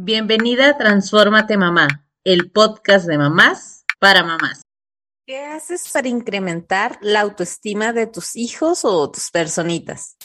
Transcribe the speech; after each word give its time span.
Bienvenida 0.00 0.68
a 0.68 0.78
Transfórmate 0.78 1.56
Mamá, 1.56 2.06
el 2.22 2.52
podcast 2.52 3.08
de 3.08 3.18
mamás 3.18 3.84
para 3.98 4.22
mamás. 4.22 4.62
¿Qué 5.26 5.44
haces 5.44 5.90
para 5.92 6.06
incrementar 6.06 7.00
la 7.02 7.22
autoestima 7.22 7.92
de 7.92 8.06
tus 8.06 8.36
hijos 8.36 8.84
o 8.84 9.10
tus 9.10 9.32
personitas? 9.32 10.16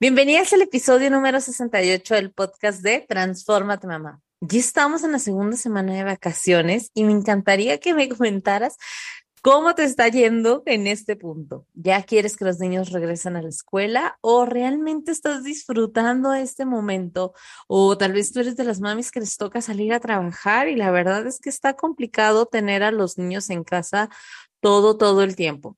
Bienvenidas 0.00 0.52
al 0.54 0.62
episodio 0.62 1.08
número 1.08 1.40
68 1.40 2.16
del 2.16 2.32
podcast 2.32 2.82
de 2.82 3.06
Transfórmate 3.08 3.86
Mamá. 3.86 4.20
Ya 4.40 4.58
estamos 4.58 5.04
en 5.04 5.12
la 5.12 5.20
segunda 5.20 5.56
semana 5.56 5.94
de 5.94 6.02
vacaciones 6.02 6.90
y 6.92 7.04
me 7.04 7.12
encantaría 7.12 7.78
que 7.78 7.94
me 7.94 8.08
comentaras 8.08 8.76
¿Cómo 9.44 9.74
te 9.74 9.82
está 9.82 10.06
yendo 10.06 10.62
en 10.66 10.86
este 10.86 11.16
punto? 11.16 11.66
¿Ya 11.74 12.04
quieres 12.04 12.36
que 12.36 12.44
los 12.44 12.60
niños 12.60 12.92
regresen 12.92 13.34
a 13.34 13.42
la 13.42 13.48
escuela 13.48 14.16
o 14.20 14.44
realmente 14.46 15.10
estás 15.10 15.42
disfrutando 15.42 16.32
este 16.32 16.64
momento? 16.64 17.34
O 17.66 17.98
tal 17.98 18.12
vez 18.12 18.32
tú 18.32 18.38
eres 18.38 18.54
de 18.54 18.62
las 18.62 18.78
mamis 18.78 19.10
que 19.10 19.18
les 19.18 19.36
toca 19.36 19.60
salir 19.60 19.92
a 19.94 19.98
trabajar 19.98 20.68
y 20.68 20.76
la 20.76 20.92
verdad 20.92 21.26
es 21.26 21.40
que 21.40 21.50
está 21.50 21.74
complicado 21.74 22.46
tener 22.46 22.84
a 22.84 22.92
los 22.92 23.18
niños 23.18 23.50
en 23.50 23.64
casa 23.64 24.10
todo, 24.60 24.96
todo 24.96 25.24
el 25.24 25.34
tiempo. 25.34 25.76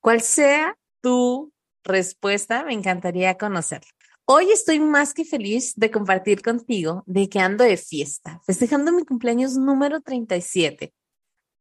Cual 0.00 0.20
sea 0.20 0.76
tu 1.00 1.52
respuesta, 1.84 2.64
me 2.64 2.72
encantaría 2.72 3.38
conocerla. 3.38 3.88
Hoy 4.24 4.50
estoy 4.50 4.80
más 4.80 5.14
que 5.14 5.24
feliz 5.24 5.74
de 5.76 5.92
compartir 5.92 6.42
contigo 6.42 7.04
de 7.06 7.28
que 7.28 7.38
ando 7.38 7.62
de 7.62 7.76
fiesta, 7.76 8.40
festejando 8.44 8.90
mi 8.90 9.04
cumpleaños 9.04 9.56
número 9.56 10.00
37 10.00 10.92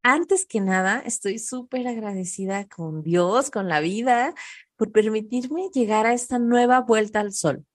antes 0.04 0.46
que 0.46 0.62
nada, 0.62 1.02
estoy 1.06 1.40
súper 1.40 1.88
agradecida 1.88 2.68
con 2.68 3.04
Dios, 3.04 3.52
con 3.52 3.68
la 3.68 3.80
vida, 3.80 4.34
por 4.76 4.92
permitirme 4.92 5.70
llegar 5.74 6.06
a 6.06 6.14
esta 6.14 6.40
nueva 6.40 6.82
vuelta 6.82 7.20
al 7.20 7.34
sol. 7.34 7.66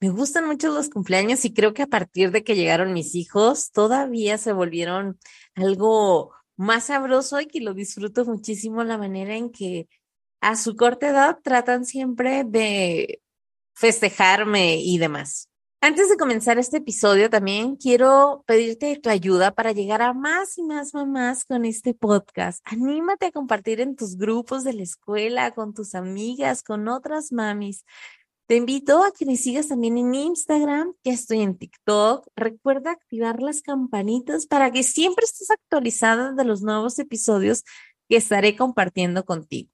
Me 0.00 0.10
gustan 0.10 0.46
mucho 0.46 0.72
los 0.72 0.90
cumpleaños 0.90 1.44
y 1.44 1.52
creo 1.52 1.74
que 1.74 1.82
a 1.82 1.86
partir 1.88 2.30
de 2.30 2.44
que 2.44 2.54
llegaron 2.54 2.92
mis 2.92 3.14
hijos, 3.14 3.72
todavía 3.72 4.38
se 4.38 4.52
volvieron 4.52 5.18
algo 5.54 6.32
más 6.56 6.84
sabroso 6.84 7.40
y 7.40 7.46
que 7.46 7.60
lo 7.60 7.74
disfruto 7.74 8.24
muchísimo 8.24 8.84
la 8.84 8.98
manera 8.98 9.36
en 9.36 9.50
que 9.50 9.88
a 10.40 10.56
su 10.56 10.76
corta 10.76 11.08
edad 11.08 11.38
tratan 11.42 11.84
siempre 11.84 12.44
de 12.44 13.22
festejarme 13.74 14.76
y 14.76 14.98
demás. 14.98 15.47
Antes 15.80 16.08
de 16.08 16.16
comenzar 16.16 16.58
este 16.58 16.78
episodio, 16.78 17.30
también 17.30 17.76
quiero 17.76 18.42
pedirte 18.48 18.98
tu 18.98 19.10
ayuda 19.10 19.52
para 19.52 19.70
llegar 19.70 20.02
a 20.02 20.12
más 20.12 20.58
y 20.58 20.64
más 20.64 20.92
mamás 20.92 21.44
con 21.44 21.64
este 21.64 21.94
podcast. 21.94 22.60
Anímate 22.64 23.26
a 23.26 23.30
compartir 23.30 23.80
en 23.80 23.94
tus 23.94 24.16
grupos 24.16 24.64
de 24.64 24.72
la 24.72 24.82
escuela, 24.82 25.52
con 25.52 25.74
tus 25.74 25.94
amigas, 25.94 26.64
con 26.64 26.88
otras 26.88 27.30
mamis. 27.30 27.84
Te 28.48 28.56
invito 28.56 29.04
a 29.04 29.12
que 29.12 29.24
me 29.24 29.36
sigas 29.36 29.68
también 29.68 29.98
en 29.98 30.14
Instagram, 30.14 30.94
ya 31.04 31.12
estoy 31.12 31.42
en 31.42 31.56
TikTok. 31.56 32.26
Recuerda 32.34 32.90
activar 32.90 33.40
las 33.40 33.62
campanitas 33.62 34.46
para 34.46 34.72
que 34.72 34.82
siempre 34.82 35.26
estés 35.26 35.52
actualizada 35.52 36.32
de 36.32 36.44
los 36.44 36.60
nuevos 36.62 36.98
episodios 36.98 37.62
que 38.08 38.16
estaré 38.16 38.56
compartiendo 38.56 39.24
contigo. 39.24 39.70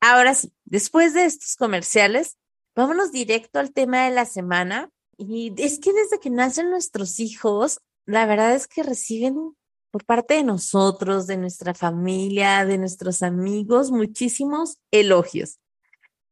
Ahora 0.00 0.34
sí, 0.34 0.52
después 0.64 1.14
de 1.14 1.24
estos 1.24 1.56
comerciales, 1.56 2.36
Vámonos 2.74 3.12
directo 3.12 3.58
al 3.58 3.72
tema 3.72 4.04
de 4.04 4.10
la 4.12 4.24
semana. 4.24 4.90
Y 5.16 5.52
es 5.58 5.78
que 5.78 5.92
desde 5.92 6.18
que 6.18 6.30
nacen 6.30 6.70
nuestros 6.70 7.20
hijos, 7.20 7.80
la 8.06 8.26
verdad 8.26 8.54
es 8.54 8.66
que 8.66 8.82
reciben 8.82 9.54
por 9.90 10.04
parte 10.04 10.34
de 10.34 10.44
nosotros, 10.44 11.26
de 11.26 11.36
nuestra 11.36 11.74
familia, 11.74 12.64
de 12.64 12.78
nuestros 12.78 13.22
amigos, 13.22 13.90
muchísimos 13.90 14.78
elogios, 14.90 15.58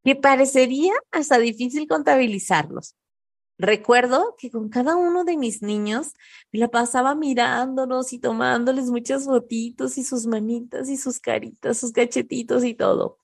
que 0.05 0.15
parecería 0.15 0.93
hasta 1.11 1.39
difícil 1.39 1.87
contabilizarlos. 1.89 2.95
Recuerdo 3.59 4.37
que 4.39 4.53
con 4.53 4.69
cada 4.69 4.95
uno 4.95 5.25
de 5.25 5.37
mis 5.37 5.63
niños 5.63 6.13
me 6.53 6.61
la 6.61 6.69
pasaba 6.69 7.17
mirándolos 7.17 8.13
y 8.13 8.21
tomándoles 8.21 8.87
muchas 8.87 9.25
fotitos 9.25 9.99
y 9.99 10.05
sus 10.05 10.27
manitas 10.27 10.89
y 10.89 10.97
sus 10.97 11.19
caritas, 11.19 11.79
sus 11.79 11.91
cachetitos 11.91 12.63
y 12.65 12.75
todo. 12.75 13.19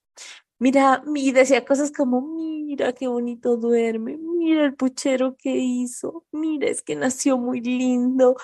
Mira, 0.65 1.05
y 1.15 1.33
decía 1.33 1.63
cosas 1.67 1.93
como, 1.93 2.23
mira 2.23 2.95
qué 2.95 3.07
bonito 3.07 3.59
duerme, 3.59 4.17
mira 4.17 4.65
el 4.65 4.75
puchero 4.75 5.37
que 5.37 5.51
hizo, 5.57 6.25
mira, 6.33 6.69
es 6.69 6.81
que 6.83 6.97
nació 6.97 7.37
muy 7.37 7.61
lindo, 7.61 8.37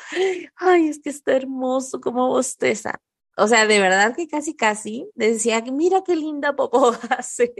ay, 0.57 0.89
es 0.89 1.01
que 1.01 1.09
está 1.09 1.33
hermoso 1.33 1.99
como 2.03 2.29
bosteza. 2.29 3.01
O 3.39 3.47
sea, 3.49 3.67
de 3.67 3.81
verdad 3.81 4.15
que 4.15 4.29
casi, 4.29 4.55
casi 4.55 5.09
decía, 5.15 5.63
mira 5.73 6.05
qué 6.05 6.15
linda 6.15 6.55
popó 6.55 6.93
hace, 7.09 7.55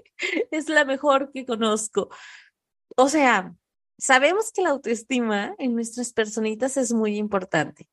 es 0.51 0.69
la 0.69 0.85
mejor 0.85 1.33
que 1.33 1.47
conozco. 1.47 2.11
O 2.99 3.09
sea, 3.09 3.55
sabemos 3.97 4.53
que 4.53 4.61
la 4.61 4.71
autoestima 4.71 5.55
en 5.57 5.75
nuestras 5.75 6.13
personitas 6.13 6.77
es 6.77 6.93
muy 6.93 7.17
importante. 7.17 7.89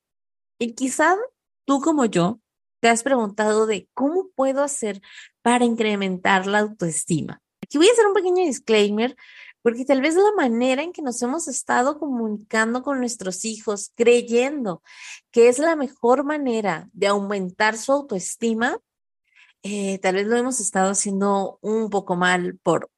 Y 0.60 0.74
quizá 0.74 1.16
tú 1.64 1.80
como 1.80 2.04
yo 2.04 2.42
te 2.80 2.90
has 2.90 3.04
preguntado 3.04 3.66
de 3.66 3.88
cómo 3.94 4.30
puedo 4.36 4.64
hacer 4.64 5.02
para 5.42 5.66
incrementar 5.66 6.48
la 6.48 6.60
autoestima. 6.60 7.42
Aquí 7.62 7.78
voy 7.78 7.88
a 7.88 7.92
hacer 7.92 8.06
un 8.06 8.14
pequeño 8.14 8.46
disclaimer 8.46 9.16
porque 9.62 9.84
tal 9.84 10.02
vez 10.02 10.16
la 10.16 10.32
manera 10.38 10.82
en 10.82 10.94
que 10.94 11.02
nos 11.02 11.22
hemos 11.22 11.48
estado 11.48 12.00
comunicando 12.00 12.84
con 12.84 13.00
nuestros 13.00 13.44
hijos, 13.44 13.92
creyendo 13.96 14.82
que 15.32 15.50
es 15.50 15.60
la 15.60 15.76
mejor 15.76 16.24
manera 16.24 16.88
de 16.94 17.08
aumentar 17.08 17.78
su 17.78 17.92
autoestima, 17.92 18.78
eh, 19.64 20.00
tal 20.00 20.16
vez 20.16 20.28
lo 20.28 20.38
hemos 20.38 20.62
estado 20.62 20.92
haciendo 20.92 21.60
un 21.62 21.90
poco 21.90 22.16
mal 22.16 22.58
por 22.64 22.90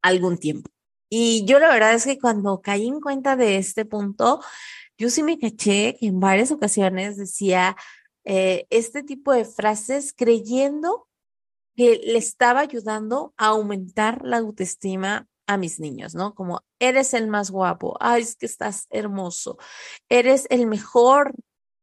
algún 0.00 0.38
tiempo. 0.38 0.70
Y 1.10 1.44
yo 1.44 1.58
la 1.58 1.68
verdad 1.68 1.92
es 1.94 2.04
que 2.04 2.18
cuando 2.18 2.62
caí 2.62 2.88
en 2.88 3.00
cuenta 3.00 3.36
de 3.36 3.58
este 3.58 3.84
punto, 3.84 4.40
yo 4.96 5.10
sí 5.10 5.22
me 5.22 5.38
caché 5.38 5.96
que 6.00 6.06
en 6.06 6.18
varias 6.18 6.50
ocasiones 6.50 7.18
decía, 7.18 7.76
eh, 8.24 8.66
este 8.70 9.02
tipo 9.02 9.32
de 9.32 9.44
frases 9.44 10.12
creyendo 10.16 11.08
que 11.76 12.00
le 12.04 12.18
estaba 12.18 12.60
ayudando 12.60 13.34
a 13.36 13.48
aumentar 13.48 14.24
la 14.24 14.38
autoestima 14.38 15.28
a 15.46 15.56
mis 15.56 15.80
niños, 15.80 16.14
¿no? 16.14 16.34
Como 16.34 16.62
eres 16.78 17.14
el 17.14 17.28
más 17.28 17.50
guapo, 17.50 17.96
ay, 18.00 18.22
es 18.22 18.36
que 18.36 18.46
estás 18.46 18.86
hermoso, 18.90 19.58
eres 20.08 20.46
el 20.50 20.66
mejor 20.66 21.34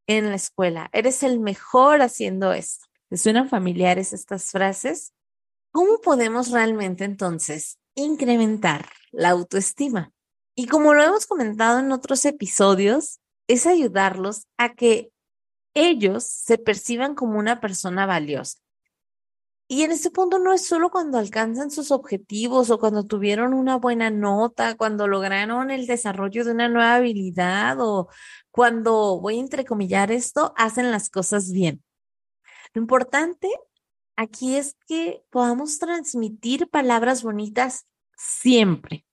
en 0.08 0.30
la 0.30 0.36
escuela, 0.36 0.90
eres 0.94 1.24
el 1.24 1.40
mejor 1.40 2.02
haciendo 2.02 2.54
esto. 2.54 2.88
¿Te 3.10 3.18
suenan 3.18 3.50
familiares 3.50 4.14
estas 4.14 4.52
frases? 4.52 5.14
¿Cómo 5.72 6.00
podemos 6.02 6.52
realmente 6.52 7.04
entonces 7.04 7.78
incrementar 7.96 8.90
la 9.12 9.30
autoestima? 9.30 10.12
Y 10.56 10.68
como 10.68 10.94
lo 10.94 11.04
hemos 11.04 11.28
comentado 11.28 11.80
en 11.80 11.92
otros 11.92 12.26
episodios, 12.26 13.20
es 13.48 13.68
ayudarlos 13.68 14.48
a 14.58 14.74
que 14.74 15.11
ellos 15.74 16.26
se 16.26 16.58
perciban 16.58 17.16
como 17.16 17.40
una 17.40 17.62
persona 17.62 18.06
valiosa. 18.06 18.60
Y 19.68 19.84
en 19.84 19.92
este 19.92 20.12
punto 20.12 20.38
no 20.38 20.52
es 20.52 20.66
solo 20.68 20.90
cuando 20.92 21.18
alcanzan 21.18 21.72
sus 21.72 21.92
objetivos 21.92 22.70
o 22.70 22.78
cuando 22.78 23.06
tuvieron 23.06 23.54
una 23.54 23.78
buena 23.78 24.10
nota, 24.10 24.76
cuando 24.76 25.08
lograron 25.08 25.72
el 25.72 25.88
desarrollo 25.88 26.44
de 26.44 26.52
una 26.52 26.68
nueva 26.68 26.96
habilidad 26.96 27.78
o 27.80 28.10
cuando, 28.50 29.22
voy 29.22 29.38
a 29.38 29.40
entrecomillar 29.40 30.12
esto, 30.12 30.54
hacen 30.58 30.92
las 30.92 31.10
cosas 31.10 31.54
bien. 31.54 31.82
Lo 32.74 32.82
importante 32.82 33.48
aquí 34.18 34.56
es 34.58 34.76
que 34.88 35.24
podamos 35.30 35.80
transmitir 35.80 36.70
palabras 36.70 37.24
bonitas 37.24 37.86
siempre. 38.18 39.06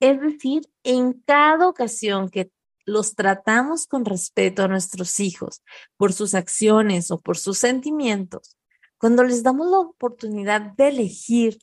Es 0.00 0.20
decir, 0.20 0.68
en 0.82 1.12
cada 1.12 1.68
ocasión 1.68 2.28
que 2.28 2.50
los 2.86 3.14
tratamos 3.14 3.86
con 3.86 4.04
respeto 4.04 4.62
a 4.62 4.68
nuestros 4.68 5.20
hijos 5.20 5.62
por 5.96 6.12
sus 6.12 6.34
acciones 6.34 7.10
o 7.10 7.20
por 7.20 7.36
sus 7.36 7.58
sentimientos, 7.58 8.56
cuando 8.98 9.24
les 9.24 9.42
damos 9.42 9.68
la 9.68 9.80
oportunidad 9.80 10.60
de 10.60 10.88
elegir 10.88 11.58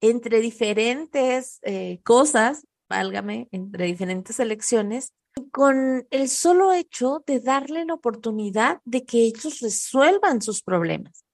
entre 0.00 0.40
diferentes 0.40 1.58
eh, 1.62 2.00
cosas, 2.04 2.66
válgame, 2.88 3.48
entre 3.50 3.86
diferentes 3.86 4.38
elecciones, 4.38 5.12
con 5.52 6.06
el 6.10 6.28
solo 6.28 6.72
hecho 6.72 7.22
de 7.26 7.40
darle 7.40 7.84
la 7.84 7.94
oportunidad 7.94 8.80
de 8.84 9.04
que 9.04 9.22
ellos 9.22 9.60
resuelvan 9.60 10.42
sus 10.42 10.62
problemas. 10.62 11.24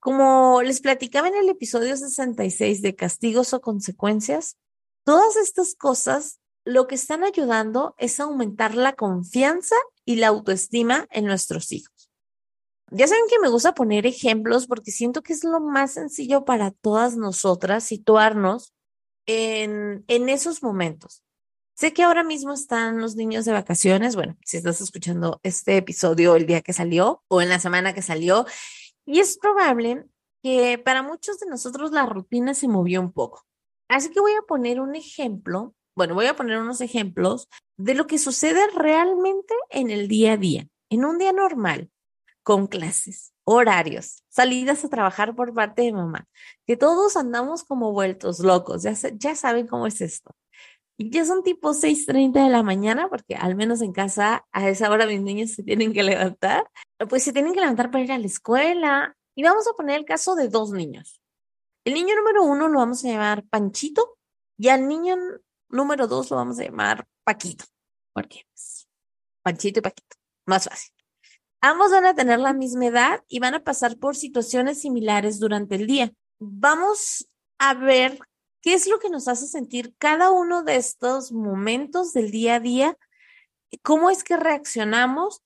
Como 0.00 0.62
les 0.62 0.80
platicaba 0.80 1.28
en 1.28 1.36
el 1.36 1.48
episodio 1.48 1.96
66 1.96 2.82
de 2.82 2.94
castigos 2.94 3.52
o 3.52 3.60
consecuencias, 3.60 4.56
todas 5.04 5.36
estas 5.36 5.74
cosas 5.74 6.38
lo 6.66 6.88
que 6.88 6.96
están 6.96 7.22
ayudando 7.22 7.94
es 7.96 8.18
aumentar 8.18 8.74
la 8.74 8.94
confianza 8.94 9.76
y 10.04 10.16
la 10.16 10.26
autoestima 10.26 11.06
en 11.12 11.24
nuestros 11.24 11.70
hijos. 11.70 12.10
Ya 12.90 13.06
saben 13.06 13.24
que 13.30 13.38
me 13.38 13.48
gusta 13.48 13.72
poner 13.72 14.04
ejemplos 14.04 14.66
porque 14.66 14.90
siento 14.90 15.22
que 15.22 15.32
es 15.32 15.44
lo 15.44 15.60
más 15.60 15.92
sencillo 15.92 16.44
para 16.44 16.72
todas 16.72 17.16
nosotras 17.16 17.84
situarnos 17.84 18.74
en, 19.26 20.04
en 20.08 20.28
esos 20.28 20.62
momentos. 20.62 21.22
Sé 21.74 21.92
que 21.92 22.02
ahora 22.02 22.24
mismo 22.24 22.52
están 22.52 23.00
los 23.00 23.14
niños 23.14 23.44
de 23.44 23.52
vacaciones, 23.52 24.16
bueno, 24.16 24.36
si 24.44 24.56
estás 24.56 24.80
escuchando 24.80 25.38
este 25.44 25.76
episodio 25.76 26.34
el 26.34 26.46
día 26.46 26.62
que 26.62 26.72
salió 26.72 27.22
o 27.28 27.42
en 27.42 27.48
la 27.48 27.60
semana 27.60 27.94
que 27.94 28.02
salió, 28.02 28.44
y 29.04 29.20
es 29.20 29.38
probable 29.38 30.04
que 30.42 30.78
para 30.78 31.02
muchos 31.02 31.38
de 31.38 31.46
nosotros 31.46 31.92
la 31.92 32.06
rutina 32.06 32.54
se 32.54 32.66
movió 32.66 33.00
un 33.00 33.12
poco. 33.12 33.44
Así 33.88 34.10
que 34.10 34.20
voy 34.20 34.32
a 34.32 34.42
poner 34.42 34.80
un 34.80 34.96
ejemplo 34.96 35.75
bueno, 35.96 36.14
voy 36.14 36.26
a 36.26 36.36
poner 36.36 36.58
unos 36.58 36.82
ejemplos 36.82 37.48
de 37.78 37.94
lo 37.94 38.06
que 38.06 38.18
sucede 38.18 38.60
realmente 38.74 39.54
en 39.70 39.90
el 39.90 40.08
día 40.08 40.34
a 40.34 40.36
día, 40.36 40.68
en 40.90 41.04
un 41.06 41.18
día 41.18 41.32
normal, 41.32 41.90
con 42.42 42.66
clases, 42.66 43.32
horarios, 43.44 44.22
salidas 44.28 44.84
a 44.84 44.90
trabajar 44.90 45.34
por 45.34 45.54
parte 45.54 45.82
de 45.82 45.92
mamá, 45.92 46.28
que 46.66 46.76
todos 46.76 47.16
andamos 47.16 47.64
como 47.64 47.92
vueltos 47.92 48.40
locos, 48.40 48.82
ya, 48.84 49.34
saben 49.34 49.66
cómo 49.66 49.86
es 49.86 50.00
esto. 50.02 50.36
Y 50.98 51.10
ya 51.10 51.24
son 51.24 51.42
tipo 51.42 51.70
6.30 51.70 52.44
de 52.44 52.50
la 52.50 52.62
mañana, 52.62 53.08
porque 53.08 53.34
al 53.34 53.54
menos 53.54 53.80
en 53.82 53.92
casa 53.92 54.46
a 54.52 54.68
esa 54.68 54.90
hora 54.90 55.06
mis 55.06 55.20
niños 55.20 55.50
se 55.50 55.62
tienen 55.62 55.92
que 55.92 56.02
levantar, 56.02 56.70
pues 57.08 57.22
se 57.22 57.32
tienen 57.32 57.52
que 57.52 57.60
levantar 57.60 57.90
para 57.90 58.04
ir 58.04 58.12
a 58.12 58.18
la 58.18 58.26
escuela. 58.26 59.16
Y 59.34 59.42
vamos 59.42 59.66
a 59.68 59.74
poner 59.74 59.98
el 59.98 60.06
caso 60.06 60.34
de 60.34 60.48
dos 60.48 60.72
niños. 60.72 61.20
El 61.84 61.94
niño 61.94 62.16
número 62.16 62.44
uno 62.44 62.68
lo 62.68 62.78
vamos 62.78 63.04
a 63.04 63.08
llamar 63.08 63.44
Panchito 63.44 64.16
y 64.56 64.68
al 64.68 64.88
niño 64.88 65.16
número 65.68 66.06
dos 66.06 66.30
lo 66.30 66.36
vamos 66.36 66.58
a 66.58 66.64
llamar 66.64 67.06
Paquito, 67.24 67.64
porque 68.12 68.42
pues, 68.52 68.88
Panchito 69.42 69.80
y 69.80 69.82
Paquito, 69.82 70.16
más 70.46 70.64
fácil. 70.68 70.92
Ambos 71.60 71.90
van 71.90 72.06
a 72.06 72.14
tener 72.14 72.38
la 72.38 72.52
misma 72.52 72.86
edad 72.86 73.24
y 73.28 73.40
van 73.40 73.54
a 73.54 73.64
pasar 73.64 73.96
por 73.98 74.14
situaciones 74.14 74.80
similares 74.80 75.40
durante 75.40 75.74
el 75.74 75.86
día. 75.86 76.12
Vamos 76.38 77.28
a 77.58 77.74
ver 77.74 78.18
¿Qué 78.66 78.74
es 78.74 78.88
lo 78.88 78.98
que 78.98 79.10
nos 79.10 79.28
hace 79.28 79.46
sentir 79.46 79.94
cada 79.96 80.32
uno 80.32 80.64
de 80.64 80.74
estos 80.74 81.30
momentos 81.30 82.12
del 82.12 82.32
día 82.32 82.56
a 82.56 82.60
día? 82.60 82.98
¿Cómo 83.84 84.10
es 84.10 84.24
que 84.24 84.36
reaccionamos? 84.36 85.40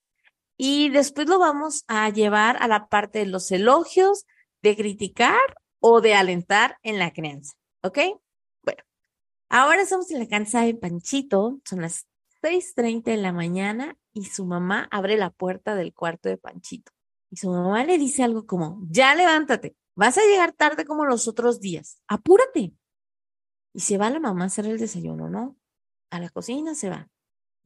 Y 0.57 0.89
después 0.89 1.29
lo 1.29 1.39
vamos 1.39 1.85
a 1.87 2.09
llevar 2.09 2.57
a 2.63 2.67
la 2.67 2.89
parte 2.89 3.19
de 3.19 3.27
los 3.27 3.53
elogios, 3.53 4.25
de 4.63 4.75
criticar 4.75 5.61
o 5.81 6.01
de 6.01 6.15
alentar 6.15 6.79
en 6.83 6.99
la 6.99 7.13
crianza. 7.13 7.53
¿Ok? 7.83 7.99
Ahora 9.53 9.83
estamos 9.83 10.09
en 10.13 10.21
la 10.21 10.29
casa 10.29 10.61
de 10.61 10.77
Panchito. 10.77 11.61
Son 11.65 11.81
las 11.81 12.07
6:30 12.41 13.11
de 13.11 13.17
la 13.17 13.33
mañana 13.33 13.99
y 14.13 14.27
su 14.27 14.47
mamá 14.47 14.87
abre 14.93 15.17
la 15.17 15.31
puerta 15.31 15.75
del 15.75 15.93
cuarto 15.93 16.29
de 16.29 16.37
Panchito. 16.39 16.93
Y 17.33 17.37
su 17.37 17.51
mamá 17.51 17.83
le 17.83 17.99
dice 17.99 18.23
algo 18.23 18.47
como, 18.47 18.79
ya 18.89 19.13
levántate, 19.17 19.75
vas 19.97 20.19
a 20.19 20.23
llegar 20.23 20.53
tarde 20.53 20.85
como 20.85 21.05
los 21.05 21.27
otros 21.27 21.59
días, 21.59 22.01
apúrate. 22.07 22.75
Y 23.75 23.81
se 23.81 23.99
va 23.99 24.09
la 24.11 24.21
mamá 24.21 24.45
a 24.45 24.47
hacer 24.47 24.67
el 24.67 24.79
desayuno, 24.79 25.29
¿no? 25.29 25.57
A 26.11 26.21
la 26.21 26.31
cocina 26.31 26.77
se 26.77 26.89
va. 26.89 27.09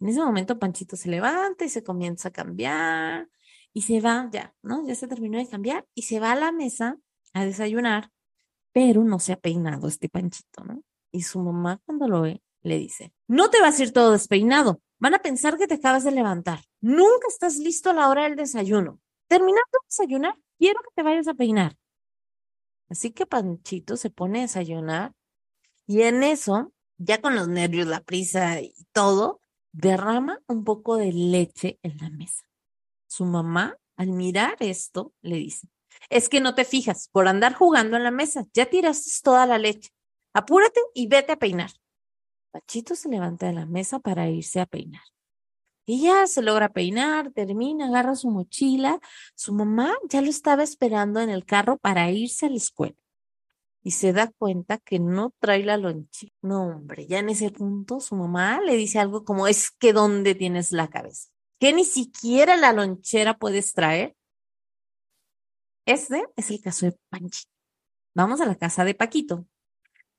En 0.00 0.08
ese 0.08 0.20
momento 0.20 0.58
Panchito 0.58 0.96
se 0.96 1.10
levanta 1.10 1.66
y 1.66 1.68
se 1.68 1.84
comienza 1.84 2.28
a 2.28 2.32
cambiar 2.32 3.28
y 3.74 3.82
se 3.82 4.00
va 4.00 4.30
ya, 4.32 4.54
¿no? 4.62 4.86
Ya 4.86 4.94
se 4.94 5.06
terminó 5.06 5.36
de 5.36 5.48
cambiar 5.48 5.86
y 5.94 6.02
se 6.02 6.18
va 6.18 6.32
a 6.32 6.36
la 6.36 6.50
mesa 6.50 6.98
a 7.34 7.44
desayunar, 7.44 8.10
pero 8.72 9.04
no 9.04 9.18
se 9.18 9.34
ha 9.34 9.36
peinado 9.36 9.86
este 9.86 10.08
Panchito, 10.08 10.64
¿no? 10.64 10.82
Y 11.14 11.22
su 11.22 11.38
mamá 11.38 11.80
cuando 11.86 12.08
lo 12.08 12.22
ve 12.22 12.42
le 12.62 12.76
dice, 12.76 13.12
no 13.28 13.48
te 13.48 13.60
vas 13.60 13.78
a 13.78 13.84
ir 13.84 13.92
todo 13.92 14.10
despeinado, 14.10 14.80
van 14.98 15.14
a 15.14 15.20
pensar 15.20 15.56
que 15.56 15.68
te 15.68 15.74
acabas 15.74 16.02
de 16.02 16.10
levantar, 16.10 16.64
nunca 16.80 17.28
estás 17.28 17.56
listo 17.56 17.90
a 17.90 17.92
la 17.92 18.08
hora 18.08 18.24
del 18.24 18.34
desayuno. 18.34 19.00
Terminando 19.28 19.62
de 19.70 19.86
desayunar, 19.86 20.36
quiero 20.58 20.80
que 20.82 20.90
te 20.92 21.04
vayas 21.04 21.28
a 21.28 21.34
peinar. 21.34 21.76
Así 22.88 23.12
que 23.12 23.26
Panchito 23.26 23.96
se 23.96 24.10
pone 24.10 24.40
a 24.40 24.42
desayunar 24.42 25.12
y 25.86 26.02
en 26.02 26.24
eso, 26.24 26.72
ya 26.98 27.20
con 27.20 27.36
los 27.36 27.46
nervios, 27.46 27.86
la 27.86 28.00
prisa 28.00 28.60
y 28.60 28.74
todo, 28.92 29.40
derrama 29.70 30.40
un 30.48 30.64
poco 30.64 30.96
de 30.96 31.12
leche 31.12 31.78
en 31.84 31.96
la 31.98 32.10
mesa. 32.10 32.42
Su 33.06 33.24
mamá, 33.24 33.78
al 33.96 34.08
mirar 34.08 34.56
esto, 34.58 35.12
le 35.22 35.36
dice, 35.36 35.68
es 36.10 36.28
que 36.28 36.40
no 36.40 36.56
te 36.56 36.64
fijas, 36.64 37.08
por 37.12 37.28
andar 37.28 37.54
jugando 37.54 37.96
en 37.96 38.02
la 38.02 38.10
mesa, 38.10 38.46
ya 38.52 38.66
tiraste 38.66 39.10
toda 39.22 39.46
la 39.46 39.58
leche. 39.58 39.90
Apúrate 40.34 40.80
y 40.92 41.06
vete 41.06 41.32
a 41.32 41.38
peinar. 41.38 41.70
Pachito 42.50 42.94
se 42.94 43.08
levanta 43.08 43.46
de 43.46 43.54
la 43.54 43.66
mesa 43.66 43.98
para 43.98 44.28
irse 44.28 44.60
a 44.60 44.66
peinar. 44.66 45.02
Y 45.86 46.02
ya 46.02 46.26
se 46.26 46.42
logra 46.42 46.72
peinar, 46.72 47.30
termina, 47.32 47.86
agarra 47.86 48.14
su 48.14 48.30
mochila. 48.30 49.00
Su 49.34 49.54
mamá 49.54 49.94
ya 50.08 50.20
lo 50.20 50.28
estaba 50.28 50.62
esperando 50.62 51.20
en 51.20 51.30
el 51.30 51.44
carro 51.44 51.78
para 51.78 52.10
irse 52.10 52.46
a 52.46 52.50
la 52.50 52.56
escuela 52.56 52.96
y 53.84 53.90
se 53.90 54.14
da 54.14 54.32
cuenta 54.38 54.78
que 54.78 54.98
no 54.98 55.34
trae 55.38 55.62
la 55.62 55.76
lonchera. 55.76 56.32
No, 56.40 56.68
hombre, 56.68 57.06
ya 57.06 57.18
en 57.18 57.28
ese 57.28 57.50
punto 57.50 58.00
su 58.00 58.16
mamá 58.16 58.60
le 58.62 58.76
dice 58.76 58.98
algo 58.98 59.24
como, 59.24 59.46
es 59.46 59.70
que 59.70 59.92
¿dónde 59.92 60.34
tienes 60.34 60.72
la 60.72 60.88
cabeza? 60.88 61.28
Que 61.60 61.74
ni 61.74 61.84
siquiera 61.84 62.56
la 62.56 62.72
lonchera 62.72 63.36
puedes 63.36 63.74
traer. 63.74 64.16
Este 65.84 66.24
es 66.34 66.50
el 66.50 66.62
caso 66.62 66.86
de 66.86 66.98
Panchi. 67.10 67.44
Vamos 68.14 68.40
a 68.40 68.46
la 68.46 68.54
casa 68.54 68.84
de 68.84 68.94
Paquito, 68.94 69.46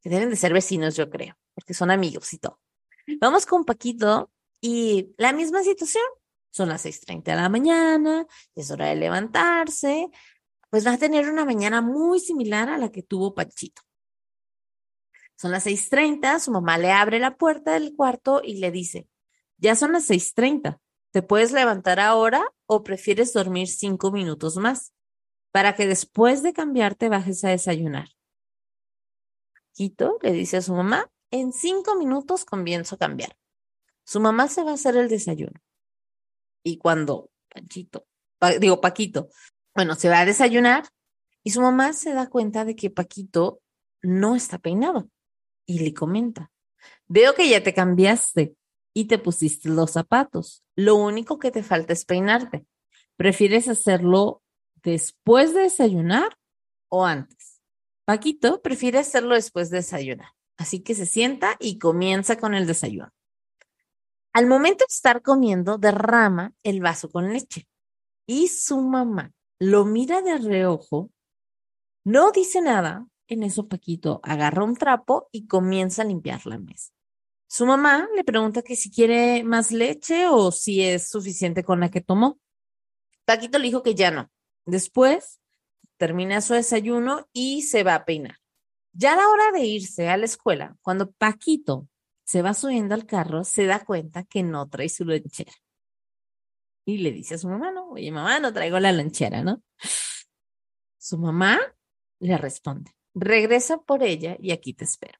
que 0.06 0.10
deben 0.12 0.30
de 0.30 0.36
ser 0.36 0.54
vecinos, 0.54 0.96
yo 0.96 1.10
creo, 1.10 1.36
porque 1.56 1.74
son 1.74 1.90
amigos 1.90 2.31
y 2.31 2.38
todo. 2.38 2.60
Vamos 3.19 3.48
con 3.48 3.66
Paquito 3.66 4.31
y 4.62 5.16
la 5.18 5.34
misma 5.34 5.63
situación. 5.63 6.04
Son 6.52 6.69
las 6.69 6.86
6.30 6.86 7.24
de 7.24 7.36
la 7.36 7.50
mañana, 7.50 8.28
es 8.54 8.69
hora 8.69 8.86
de 8.86 8.98
levantarse, 8.98 10.12
pues 10.69 10.86
va 10.86 10.94
a 10.94 10.98
tener 11.00 11.28
una 11.28 11.44
mañana 11.44 11.81
muy 11.81 12.19
similar 12.19 12.69
a 12.69 12.78
la 12.78 12.92
que 12.92 13.02
tuvo 13.02 13.34
Panchito. 13.34 13.81
Son 15.38 15.50
las 15.50 15.66
6.30, 15.66 16.38
su 16.38 16.51
mamá 16.51 16.78
le 16.78 16.92
abre 16.92 17.18
la 17.18 17.36
puerta 17.36 17.74
del 17.74 17.96
cuarto 17.96 18.42
y 18.44 18.58
le 18.58 18.69
dice, 18.69 19.10
ya 19.58 19.75
son 19.75 19.92
las 19.92 20.08
6.30, 20.08 20.81
¿te 21.10 21.24
puedes 21.24 21.51
levantar 21.51 22.00
ahora 22.00 22.46
o 22.68 22.84
prefieres 22.84 23.34
dormir 23.34 23.69
cinco 23.69 24.12
minutos 24.12 24.58
más 24.58 24.94
para 25.51 25.74
que 25.74 25.88
después 25.88 26.44
de 26.44 26.54
cambiarte 26.54 27.10
bajes 27.10 27.44
a 27.44 27.50
desayunar? 27.50 28.15
Quito 29.75 30.18
le 30.22 30.31
dice 30.31 30.57
a 30.57 30.62
su 30.62 30.74
mamá, 30.74 31.12
en 31.31 31.51
cinco 31.51 31.95
minutos 31.95 32.45
comienzo 32.45 32.95
a 32.95 32.98
cambiar. 32.98 33.36
Su 34.06 34.22
mamá 34.22 34.48
se 34.48 34.63
va 34.63 34.72
a 34.72 34.75
hacer 34.75 34.95
el 34.95 35.10
desayuno. 35.10 35.60
Y 36.63 36.77
cuando 36.77 37.30
Panchito, 37.50 38.07
digo 38.62 38.80
Paquito, 38.80 39.30
bueno, 39.75 39.95
se 39.95 40.07
va 40.07 40.22
a 40.22 40.25
desayunar 40.25 40.86
y 41.44 41.51
su 41.51 41.60
mamá 41.60 41.92
se 41.92 42.13
da 42.13 42.30
cuenta 42.30 42.63
de 42.63 42.77
que 42.77 42.89
Paquito 42.89 43.62
no 44.01 44.38
está 44.38 44.60
peinado 44.60 45.10
y 45.66 45.80
le 45.80 45.94
comenta, 45.94 46.51
veo 47.07 47.36
que 47.36 47.50
ya 47.50 47.62
te 47.62 47.74
cambiaste 47.74 48.56
y 48.94 49.06
te 49.06 49.18
pusiste 49.18 49.68
los 49.68 49.92
zapatos. 49.92 50.63
Lo 50.77 50.95
único 50.95 51.38
que 51.38 51.51
te 51.51 51.63
falta 51.63 51.92
es 51.92 52.06
peinarte. 52.06 52.66
¿Prefieres 53.18 53.68
hacerlo 53.68 54.42
después 54.75 55.54
de 55.54 55.62
desayunar 55.62 56.38
o 56.88 57.04
antes? 57.04 57.55
Paquito 58.06 58.62
prefiere 58.62 59.00
hacerlo 59.00 59.36
después 59.36 59.69
de 59.69 59.78
desayunar. 59.78 60.30
Así 60.57 60.81
que 60.81 60.96
se 60.96 61.06
sienta 61.06 61.57
y 61.60 61.80
comienza 61.80 62.38
con 62.38 62.54
el 62.54 62.66
desayuno. 62.66 63.12
Al 64.31 64.48
momento 64.48 64.86
de 64.88 64.94
estar 64.94 65.22
comiendo, 65.22 65.78
derrama 65.78 66.54
el 66.63 66.81
vaso 66.81 67.10
con 67.10 67.31
leche. 67.34 67.68
Y 68.27 68.48
su 68.48 68.82
mamá 68.82 69.34
lo 69.60 69.86
mira 69.86 70.22
de 70.22 70.38
reojo, 70.38 71.12
no 72.03 72.32
dice 72.32 72.62
nada. 72.62 73.08
En 73.27 73.41
eso 73.41 73.68
Paquito 73.68 74.20
agarra 74.24 74.63
un 74.63 74.75
trapo 74.75 75.30
y 75.32 75.48
comienza 75.48 76.03
a 76.03 76.06
limpiar 76.06 76.46
la 76.46 76.60
mesa. 76.60 76.91
Su 77.48 77.65
mamá 77.65 78.08
le 78.15 78.24
pregunta 78.24 78.62
que 78.62 78.75
si 78.75 78.91
quiere 78.91 79.44
más 79.44 79.72
leche 79.72 80.27
o 80.27 80.51
si 80.51 80.84
es 80.84 81.10
suficiente 81.10 81.63
con 81.63 81.80
la 81.80 81.89
que 81.89 82.01
tomó. 82.01 82.39
Paquito 83.25 83.58
le 83.58 83.65
dijo 83.65 83.82
que 83.82 83.96
ya 83.96 84.12
no. 84.12 84.30
Después 84.65 85.39
termina 85.98 86.42
su 86.42 86.54
desayuno 86.54 87.28
y 87.34 87.64
se 87.64 87.84
va 87.84 87.96
a 87.96 88.06
peinar. 88.06 88.38
Ya 88.94 89.14
a 89.14 89.18
la 89.18 89.28
hora 89.28 89.52
de 89.52 89.66
irse 89.66 90.10
a 90.10 90.18
la 90.18 90.25
escuela, 90.25 90.78
cuando 90.82 91.12
Paquito 91.12 91.88
se 92.24 92.42
va 92.42 92.54
subiendo 92.54 92.96
al 92.96 93.06
carro, 93.06 93.44
se 93.44 93.66
da 93.66 93.84
cuenta 93.84 94.24
que 94.24 94.44
no 94.44 94.70
trae 94.70 94.90
su 94.90 95.06
lonchera 95.06 95.52
y 96.86 97.00
le 97.00 97.12
dice 97.12 97.36
a 97.36 97.38
su 97.38 97.50
mamá, 97.50 97.72
no, 97.72 97.90
oye 97.90 98.12
mamá, 98.12 98.40
no 98.40 98.54
traigo 98.54 98.80
la 98.80 98.92
lonchera, 98.92 99.44
¿no? 99.44 99.62
Su 100.98 101.18
mamá 101.18 101.60
le 102.20 102.38
responde, 102.38 102.96
regresa 103.14 103.80
por 103.80 104.04
ella 104.04 104.38
y 104.40 104.52
aquí 104.52 104.74
te 104.74 104.86
espero. 104.86 105.20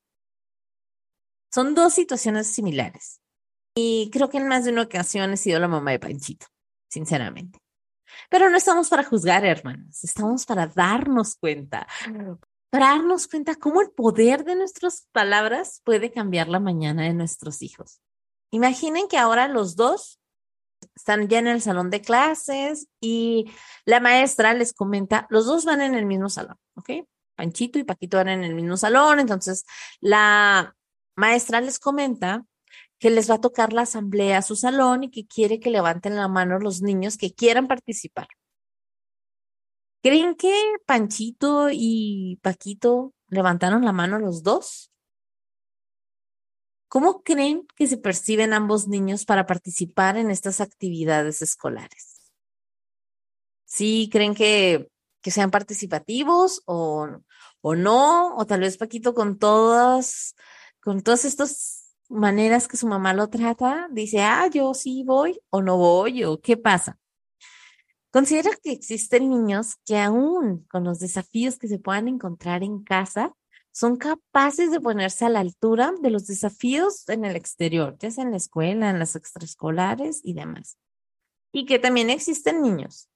Son 1.52 1.74
dos 1.74 1.94
situaciones 1.94 2.48
similares. 2.48 3.22
Y 3.76 4.10
creo 4.12 4.30
que 4.30 4.38
en 4.38 4.48
más 4.48 4.64
de 4.66 4.72
una 4.72 4.84
ocasión 4.84 5.34
he 5.34 5.38
sido 5.38 5.60
la 5.60 5.68
mamá 5.68 5.92
de 5.92 6.00
Panchito, 6.00 6.48
sinceramente. 6.90 7.60
Pero 8.30 8.50
no 8.50 8.58
estamos 8.58 8.90
para 8.90 9.04
juzgar, 9.04 9.46
hermanos, 9.46 10.04
estamos 10.04 10.46
para 10.46 10.68
darnos 10.68 11.36
cuenta, 11.36 11.88
para 12.70 12.88
darnos 12.88 13.28
cuenta 13.28 13.56
cómo 13.56 13.82
el 13.82 13.92
poder 13.92 14.44
de 14.44 14.56
nuestras 14.56 15.08
palabras 15.12 15.82
puede 15.84 16.12
cambiar 16.12 16.48
la 16.48 16.60
mañana 16.60 17.04
de 17.04 17.14
nuestros 17.14 17.62
hijos. 17.62 18.02
Imaginen 18.52 19.08
que 19.08 19.18
ahora 19.18 19.48
los 19.48 19.76
dos 19.76 20.20
están 20.96 21.28
ya 21.28 21.40
en 21.40 21.48
el 21.48 21.62
salón 21.62 21.90
de 21.90 22.02
clases 22.02 22.88
y 23.02 23.52
la 23.86 24.00
maestra 24.00 24.54
les 24.54 24.74
comenta, 24.74 25.28
los 25.30 25.46
dos 25.46 25.66
van 25.66 25.82
en 25.82 25.96
el 25.96 26.06
mismo 26.06 26.30
salón, 26.30 26.58
¿ok? 26.76 27.08
Panchito 27.36 27.80
y 27.80 27.84
Paquito 27.84 28.18
van 28.18 28.30
en 28.30 28.44
el 28.44 28.56
mismo 28.56 28.78
salón, 28.78 29.20
entonces 29.20 29.66
la 30.00 30.76
maestra 31.16 31.62
les 31.62 31.80
comenta 31.80 32.46
que 33.06 33.12
les 33.12 33.30
va 33.30 33.36
a 33.36 33.40
tocar 33.40 33.72
la 33.72 33.84
asamblea 33.84 34.40
a 34.40 34.42
su 34.42 34.56
salón 34.56 35.04
y 35.04 35.12
que 35.12 35.28
quiere 35.28 35.60
que 35.60 35.70
levanten 35.70 36.16
la 36.16 36.28
mano 36.28 36.58
los 36.58 36.82
niños 36.82 37.18
que 37.18 37.36
quieran 37.36 37.68
participar. 37.68 38.28
¿Creen 40.02 40.34
que 40.34 40.52
Panchito 40.88 41.68
y 41.72 42.40
Paquito 42.42 43.14
levantaron 43.28 43.86
la 43.86 43.92
mano 43.92 44.18
los 44.18 44.42
dos? 44.42 44.92
¿Cómo 46.88 47.22
creen 47.22 47.68
que 47.76 47.86
se 47.86 47.98
perciben 47.98 48.54
ambos 48.54 48.88
niños 48.88 49.26
para 49.26 49.46
participar 49.46 50.18
en 50.18 50.32
estas 50.32 50.60
actividades 50.60 51.44
escolares? 51.44 52.32
¿Sí 53.66 54.10
creen 54.12 54.34
que, 54.34 54.90
que 55.22 55.30
sean 55.30 55.52
participativos 55.52 56.64
o, 56.66 57.08
o 57.62 57.76
no? 57.76 58.36
O 58.36 58.48
tal 58.48 58.62
vez 58.62 58.78
Paquito 58.78 59.14
con 59.14 59.38
todas, 59.38 60.34
con 60.82 61.04
todas 61.04 61.24
estas 61.24 61.75
maneras 62.10 62.68
que 62.68 62.78
su 62.78 62.88
mamá 62.88 63.14
lo 63.14 63.30
trata, 63.30 63.88
dice, 63.92 64.22
ah, 64.22 64.48
yo 64.48 64.74
sí 64.74 65.04
voy 65.06 65.40
o 65.50 65.62
no 65.62 65.78
voy 65.78 66.24
o 66.24 66.40
qué 66.40 66.58
pasa. 66.58 67.00
Considera 68.12 68.52
que 68.64 68.72
existen 68.72 69.30
niños 69.30 69.76
que 69.86 70.00
aún 70.00 70.66
con 70.70 70.84
los 70.84 71.00
desafíos 71.00 71.58
que 71.58 71.68
se 71.68 71.80
puedan 71.80 72.08
encontrar 72.08 72.64
en 72.64 72.84
casa, 72.84 73.34
son 73.74 73.98
capaces 73.98 74.72
de 74.72 74.80
ponerse 74.80 75.26
a 75.26 75.30
la 75.30 75.42
altura 75.42 75.94
de 76.02 76.10
los 76.10 76.28
desafíos 76.28 77.10
en 77.10 77.26
el 77.26 77.36
exterior, 77.36 77.98
ya 78.00 78.10
sea 78.10 78.24
en 78.24 78.32
la 78.32 78.38
escuela, 78.38 78.90
en 78.90 79.00
las 79.00 79.18
extraescolares 79.18 80.22
y 80.24 80.34
demás. 80.34 80.78
Y 81.52 81.66
que 81.66 81.78
también 81.78 82.10
existen 82.10 82.62
niños 82.62 83.10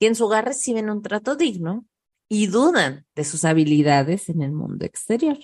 que 0.00 0.08
en 0.08 0.16
su 0.16 0.24
hogar 0.24 0.44
reciben 0.44 0.90
un 0.90 1.02
trato 1.02 1.36
digno 1.36 1.86
y 2.28 2.48
dudan 2.48 3.06
de 3.14 3.22
sus 3.22 3.44
habilidades 3.44 4.28
en 4.28 4.42
el 4.42 4.50
mundo 4.50 4.84
exterior. 4.84 5.38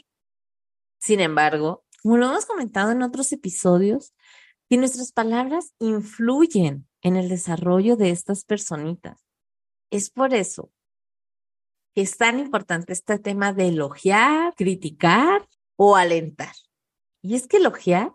Sin 0.99 1.21
embargo, 1.21 1.85
como 2.03 2.17
lo 2.17 2.27
hemos 2.27 2.47
comentado 2.47 2.93
en 2.93 3.03
otros 3.03 3.33
episodios, 3.33 4.15
que 4.69 4.77
nuestras 4.77 5.13
palabras 5.13 5.73
influyen 5.79 6.89
en 7.03 7.17
el 7.17 7.29
desarrollo 7.29 7.97
de 7.97 8.11
estas 8.11 8.45
personitas. 8.45 9.25
Es 9.91 10.11
por 10.11 10.35
eso 10.35 10.71
que 11.95 12.03
es 12.03 12.17
tan 12.17 12.39
importante 12.39 12.93
este 12.93 13.19
tema 13.19 13.53
de 13.53 13.69
elogiar, 13.69 14.55
criticar 14.55 15.49
o 15.77 15.97
alentar. 15.97 16.53
Y 17.23 17.35
es 17.35 17.47
que 17.47 17.57
elogiar 17.57 18.15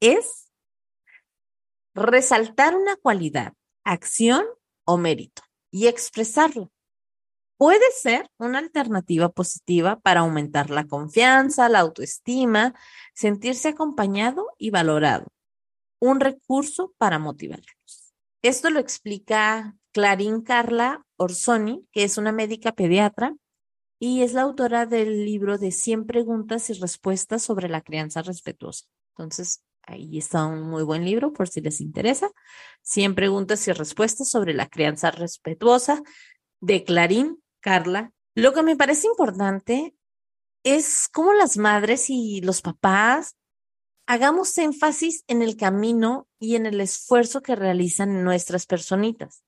es 0.00 0.52
resaltar 1.94 2.76
una 2.76 2.96
cualidad, 2.96 3.54
acción 3.84 4.44
o 4.84 4.96
mérito 4.96 5.42
y 5.70 5.86
expresarlo. 5.86 6.70
Puede 7.58 7.90
ser 7.90 8.30
una 8.38 8.60
alternativa 8.60 9.30
positiva 9.30 9.98
para 9.98 10.20
aumentar 10.20 10.70
la 10.70 10.86
confianza, 10.86 11.68
la 11.68 11.80
autoestima, 11.80 12.72
sentirse 13.14 13.70
acompañado 13.70 14.46
y 14.58 14.70
valorado. 14.70 15.26
Un 15.98 16.20
recurso 16.20 16.94
para 16.98 17.18
motivarlos. 17.18 18.14
Esto 18.42 18.70
lo 18.70 18.78
explica 18.78 19.74
Clarín 19.90 20.42
Carla 20.42 21.04
Orsoni, 21.16 21.84
que 21.90 22.04
es 22.04 22.16
una 22.16 22.30
médica 22.30 22.70
pediatra 22.70 23.34
y 23.98 24.22
es 24.22 24.34
la 24.34 24.42
autora 24.42 24.86
del 24.86 25.24
libro 25.24 25.58
de 25.58 25.72
100 25.72 26.06
preguntas 26.06 26.70
y 26.70 26.74
respuestas 26.74 27.42
sobre 27.42 27.68
la 27.68 27.80
crianza 27.80 28.22
respetuosa. 28.22 28.86
Entonces, 29.16 29.64
ahí 29.82 30.16
está 30.16 30.46
un 30.46 30.62
muy 30.62 30.84
buen 30.84 31.04
libro 31.04 31.32
por 31.32 31.48
si 31.48 31.60
les 31.60 31.80
interesa. 31.80 32.30
100 32.82 33.16
preguntas 33.16 33.66
y 33.66 33.72
respuestas 33.72 34.30
sobre 34.30 34.54
la 34.54 34.68
crianza 34.68 35.10
respetuosa 35.10 36.00
de 36.60 36.84
Clarín 36.84 37.42
Carla. 37.68 38.14
Lo 38.34 38.54
que 38.54 38.62
me 38.62 38.76
parece 38.76 39.08
importante 39.08 39.94
es 40.64 41.06
cómo 41.12 41.34
las 41.34 41.58
madres 41.58 42.08
y 42.08 42.40
los 42.40 42.62
papás 42.62 43.36
hagamos 44.06 44.56
énfasis 44.56 45.22
en 45.26 45.42
el 45.42 45.54
camino 45.58 46.26
y 46.40 46.56
en 46.56 46.64
el 46.64 46.80
esfuerzo 46.80 47.42
que 47.42 47.56
realizan 47.56 48.24
nuestras 48.24 48.64
personitas. 48.64 49.44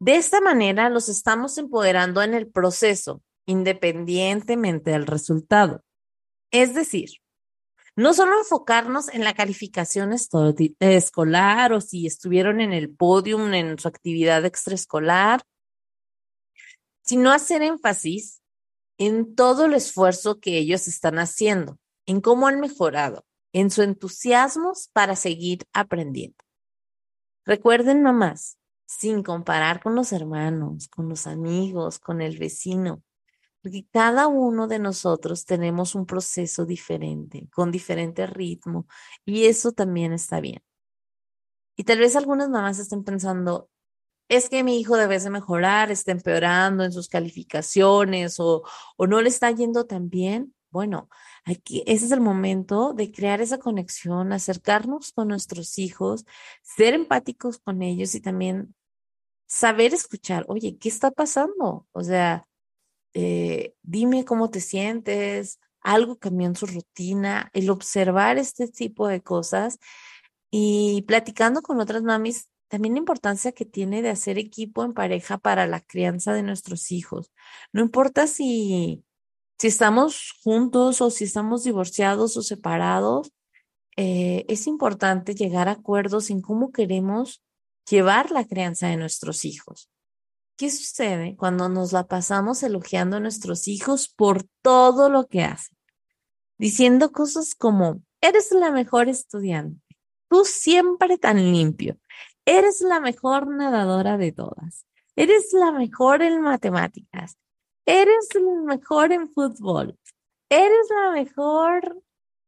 De 0.00 0.16
esta 0.16 0.40
manera 0.40 0.88
los 0.88 1.10
estamos 1.10 1.58
empoderando 1.58 2.22
en 2.22 2.32
el 2.32 2.50
proceso, 2.50 3.22
independientemente 3.44 4.92
del 4.92 5.06
resultado. 5.06 5.84
Es 6.50 6.74
decir, 6.74 7.20
no 7.96 8.14
solo 8.14 8.38
enfocarnos 8.38 9.12
en 9.12 9.24
la 9.24 9.34
calificación 9.34 10.14
escolar 10.14 11.72
o 11.74 11.82
si 11.82 12.06
estuvieron 12.06 12.62
en 12.62 12.72
el 12.72 12.96
podium 12.96 13.52
en 13.52 13.78
su 13.78 13.88
actividad 13.88 14.46
extraescolar, 14.46 15.42
sino 17.06 17.30
hacer 17.30 17.62
énfasis 17.62 18.42
en 18.98 19.34
todo 19.34 19.66
el 19.66 19.74
esfuerzo 19.74 20.40
que 20.40 20.58
ellos 20.58 20.88
están 20.88 21.18
haciendo, 21.18 21.78
en 22.04 22.20
cómo 22.20 22.48
han 22.48 22.60
mejorado, 22.60 23.24
en 23.52 23.70
su 23.70 23.82
entusiasmo 23.82 24.72
para 24.92 25.16
seguir 25.16 25.64
aprendiendo. 25.72 26.36
Recuerden, 27.44 28.02
mamás, 28.02 28.58
sin 28.86 29.22
comparar 29.22 29.82
con 29.82 29.94
los 29.94 30.12
hermanos, 30.12 30.88
con 30.88 31.08
los 31.08 31.26
amigos, 31.26 31.98
con 31.98 32.20
el 32.20 32.38
vecino, 32.38 33.02
porque 33.62 33.86
cada 33.92 34.26
uno 34.26 34.66
de 34.66 34.78
nosotros 34.78 35.44
tenemos 35.44 35.94
un 35.94 36.06
proceso 36.06 36.66
diferente, 36.66 37.48
con 37.52 37.70
diferente 37.70 38.26
ritmo, 38.26 38.86
y 39.24 39.46
eso 39.46 39.72
también 39.72 40.12
está 40.12 40.40
bien. 40.40 40.62
Y 41.76 41.84
tal 41.84 41.98
vez 41.98 42.16
algunas 42.16 42.48
mamás 42.48 42.78
estén 42.78 43.04
pensando, 43.04 43.68
es 44.28 44.48
que 44.48 44.64
mi 44.64 44.78
hijo 44.80 44.96
debe 44.96 45.18
de 45.18 45.30
mejorar, 45.30 45.90
está 45.90 46.12
empeorando 46.12 46.84
en 46.84 46.92
sus 46.92 47.08
calificaciones 47.08 48.40
o, 48.40 48.62
o 48.96 49.06
no 49.06 49.20
le 49.20 49.28
está 49.28 49.50
yendo 49.50 49.86
tan 49.86 50.08
bien. 50.10 50.54
Bueno, 50.70 51.08
aquí 51.44 51.82
ese 51.86 52.06
es 52.06 52.12
el 52.12 52.20
momento 52.20 52.92
de 52.92 53.12
crear 53.12 53.40
esa 53.40 53.58
conexión, 53.58 54.32
acercarnos 54.32 55.12
con 55.12 55.28
nuestros 55.28 55.78
hijos, 55.78 56.24
ser 56.62 56.94
empáticos 56.94 57.58
con 57.58 57.82
ellos 57.82 58.14
y 58.14 58.20
también 58.20 58.74
saber 59.46 59.94
escuchar, 59.94 60.44
oye, 60.48 60.76
¿qué 60.78 60.88
está 60.88 61.10
pasando? 61.10 61.86
O 61.92 62.02
sea, 62.02 62.46
eh, 63.14 63.74
dime 63.82 64.24
cómo 64.24 64.50
te 64.50 64.60
sientes, 64.60 65.60
algo 65.80 66.18
cambió 66.18 66.48
en 66.48 66.56
su 66.56 66.66
rutina, 66.66 67.50
el 67.54 67.70
observar 67.70 68.38
este 68.38 68.68
tipo 68.68 69.08
de 69.08 69.22
cosas 69.22 69.78
y 70.50 71.02
platicando 71.02 71.62
con 71.62 71.80
otras 71.80 72.02
mamis, 72.02 72.48
también 72.68 72.94
la 72.94 72.98
importancia 72.98 73.52
que 73.52 73.64
tiene 73.64 74.02
de 74.02 74.10
hacer 74.10 74.38
equipo 74.38 74.84
en 74.84 74.92
pareja 74.92 75.38
para 75.38 75.66
la 75.66 75.80
crianza 75.80 76.32
de 76.32 76.42
nuestros 76.42 76.90
hijos. 76.92 77.32
No 77.72 77.82
importa 77.82 78.26
si, 78.26 79.04
si 79.58 79.68
estamos 79.68 80.34
juntos 80.42 81.00
o 81.00 81.10
si 81.10 81.24
estamos 81.24 81.64
divorciados 81.64 82.36
o 82.36 82.42
separados, 82.42 83.32
eh, 83.96 84.44
es 84.48 84.66
importante 84.66 85.34
llegar 85.34 85.68
a 85.68 85.72
acuerdos 85.72 86.30
en 86.30 86.42
cómo 86.42 86.70
queremos 86.70 87.42
llevar 87.88 88.30
la 88.30 88.44
crianza 88.44 88.88
de 88.88 88.96
nuestros 88.96 89.44
hijos. 89.44 89.90
¿Qué 90.56 90.70
sucede 90.70 91.36
cuando 91.36 91.68
nos 91.68 91.92
la 91.92 92.06
pasamos 92.06 92.62
elogiando 92.62 93.16
a 93.16 93.20
nuestros 93.20 93.68
hijos 93.68 94.08
por 94.08 94.44
todo 94.62 95.08
lo 95.08 95.26
que 95.28 95.44
hacen? 95.44 95.76
Diciendo 96.58 97.12
cosas 97.12 97.54
como, 97.54 98.02
eres 98.20 98.50
la 98.52 98.70
mejor 98.70 99.08
estudiante, 99.08 99.82
tú 100.28 100.44
siempre 100.44 101.18
tan 101.18 101.52
limpio, 101.52 101.98
eres 102.46 102.80
la 102.80 103.00
mejor 103.00 103.48
nadadora 103.48 104.16
de 104.16 104.32
todas, 104.32 104.86
eres 105.16 105.52
la 105.52 105.72
mejor 105.72 106.22
en 106.22 106.40
matemáticas, 106.40 107.36
eres 107.84 108.28
la 108.34 108.62
mejor 108.62 109.12
en 109.12 109.28
fútbol, 109.28 109.98
eres 110.48 110.88
la 110.88 111.10
mejor 111.10 112.02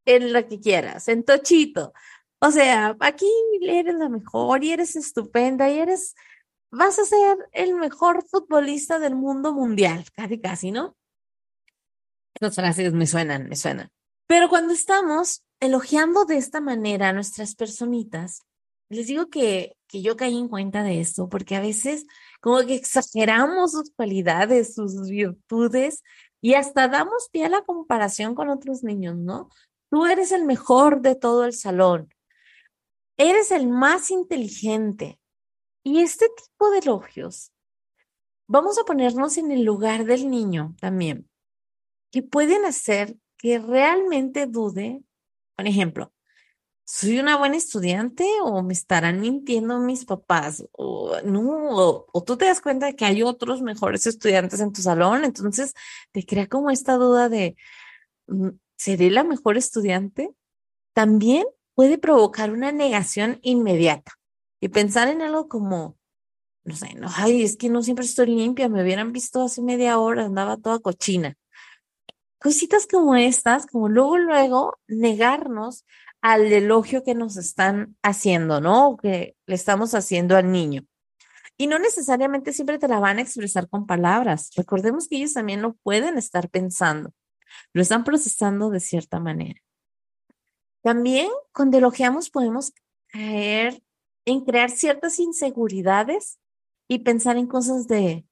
en 0.07 0.33
lo 0.33 0.47
que 0.49 0.61
quieras, 0.61 1.09
en 1.09 1.25
tochito. 1.25 1.93
O 2.41 2.51
sea, 2.51 2.97
aquí 3.01 3.31
eres 3.61 3.95
la 3.97 4.09
mejor 4.09 4.63
y 4.65 4.73
eres 4.73 4.97
estupenda 4.97 5.69
y 5.69 5.79
eres, 5.79 6.15
vas 6.71 6.99
a 6.99 7.05
ser 7.05 7.37
el 7.53 7.75
mejor 7.75 8.25
futbolista 8.27 8.99
del 8.99 9.17
mundo 9.17 9.53
mundial, 9.53 10.05
casi, 10.15 10.41
casi, 10.41 10.71
¿no? 10.71 10.97
Esas 12.35 12.55
frases 12.55 12.93
me 12.93 13.07
suenan, 13.07 13.49
me 13.49 13.57
suenan. 13.57 13.91
Pero 14.29 14.49
cuando 14.49 14.73
estamos 14.73 15.43
elogiando 15.59 16.25
de 16.25 16.37
esta 16.37 16.61
manera 16.61 17.09
a 17.09 17.13
nuestras 17.13 17.57
personitas, 17.57 18.43
les 18.89 19.07
digo 19.07 19.29
que, 19.29 19.77
que 19.87 20.03
yo 20.03 20.17
caí 20.17 20.37
en 20.37 20.49
cuenta 20.49 20.83
de 20.83 21.01
esto, 21.01 21.29
porque 21.29 21.57
a 21.57 21.61
veces 21.61 22.07
como 22.41 22.59
que 22.67 22.75
exageramos 22.75 23.73
sus 23.73 23.91
cualidades, 23.91 24.75
sus 24.75 25.09
virtudes 25.09 26.03
y 26.41 26.55
hasta 26.55 26.89
damos 26.89 27.29
pie 27.31 27.47
a 27.47 27.49
la 27.49 27.63
comparación 27.63 28.35
con 28.35 28.49
otros 28.49 28.85
niños, 28.85 29.17
¿no? 29.17 29.49
Tú 29.91 30.07
eres 30.07 30.33
el 30.33 30.45
mejor 30.45 31.01
de 31.01 31.15
todo 31.15 31.45
el 31.45 31.53
salón 31.53 32.09
eres 33.19 33.51
el 33.51 33.69
más 33.69 34.11
inteligente. 34.11 35.21
Y 35.85 36.01
este 36.01 36.29
tipo 36.29 36.71
de 36.71 36.79
elogios, 36.79 37.53
vamos 38.47 38.79
a 38.79 38.85
ponernos 38.85 39.37
en 39.37 39.51
el 39.51 39.65
lugar 39.65 40.05
del 40.05 40.31
niño 40.31 40.75
también, 40.81 41.29
que 42.11 42.23
pueden 42.23 42.65
hacer 42.65 43.17
que 43.37 43.59
realmente 43.59 44.47
dude, 44.47 45.03
por 45.57 45.67
ejemplo, 45.67 46.13
¿soy 46.91 47.19
una 47.19 47.37
buena 47.37 47.57
estudiante 47.59 48.25
o 48.43 48.63
me 48.63 48.73
estarán 48.73 49.21
mintiendo 49.21 49.79
mis 49.79 50.07
papás? 50.07 50.65
O 50.73 51.21
no, 51.23 51.43
o, 52.11 52.25
tú 52.25 52.39
te 52.39 52.47
das 52.47 52.63
cuenta 52.63 52.87
de 52.87 52.97
que 52.97 53.05
hay 53.05 53.23
otros 53.23 53.61
mejores 53.61 54.07
estudiantes 54.07 54.59
en 54.61 54.73
tu 54.73 54.81
salón, 54.81 55.25
entonces 55.25 55.75
te 56.13 56.25
crea 56.25 56.47
como 56.47 56.71
esta 56.71 56.95
duda 56.95 57.29
de, 57.29 57.57
mm, 58.29 58.49
¿seré 58.79 59.11
la 59.11 59.23
mejor 59.23 59.59
estudiante? 59.59 60.31
También 60.95 61.45
puede 61.75 61.99
provocar 61.99 62.53
una 62.53 62.73
negación 62.73 63.39
inmediata 63.43 64.13
y 64.59 64.69
pensar 64.69 65.09
en 65.09 65.21
algo 65.21 65.47
como, 65.49 65.99
no 66.65 66.75
sé, 66.75 66.95
no, 66.95 67.09
ay, 67.17 67.43
es 67.43 67.59
que 67.59 67.69
no 67.69 67.83
siempre 67.83 68.07
estoy 68.07 68.29
limpia, 68.29 68.71
me 68.71 68.83
hubieran 68.83 69.13
visto 69.13 69.43
hace 69.43 69.63
media 69.63 69.99
hora, 69.99 70.25
andaba 70.25 70.57
toda 70.57 70.79
cochina. 70.79 71.37
cositas 72.39 72.87
como 72.87 73.15
estas, 73.17 73.67
como 73.67 73.89
luego, 73.89 74.17
luego 74.17 74.79
negarnos 74.87 75.85
al 76.21 76.53
elogio 76.53 77.05
que 77.05 77.15
nos 77.15 77.37
están 77.37 77.97
haciendo, 78.03 78.61
¿no? 78.61 78.97
Que 78.97 79.37
le 79.47 79.55
estamos 79.55 79.95
haciendo 79.95 80.37
al 80.37 80.51
niño. 80.51 80.85
Y 81.57 81.67
no 81.67 81.79
necesariamente 81.79 82.53
siempre 82.53 82.79
te 82.79 82.89
la 82.89 83.01
van 83.01 83.19
a 83.19 83.23
expresar 83.23 83.69
con 83.69 83.87
palabras. 83.87 84.51
Recordemos 84.57 85.09
que 85.09 85.17
ellos 85.17 85.35
también 85.35 85.63
lo 85.63 85.75
pueden 85.75 86.17
estar 86.19 86.49
pensando, 86.49 87.13
lo 87.73 87.83
están 87.83 88.05
procesando 88.05 88.71
de 88.71 88.81
cierta 88.81 89.19
manera. 89.19 89.61
También 90.83 91.29
cuando 91.53 91.79
elogiamos 91.79 92.31
podemos 92.31 92.73
caer 93.09 93.83
en 94.25 94.45
crear 94.45 94.71
ciertas 94.71 95.19
inseguridades 95.19 96.39
y 96.87 97.01
pensar 97.01 97.37
en 97.37 97.47
cosas 97.47 97.89
de, 97.89 98.25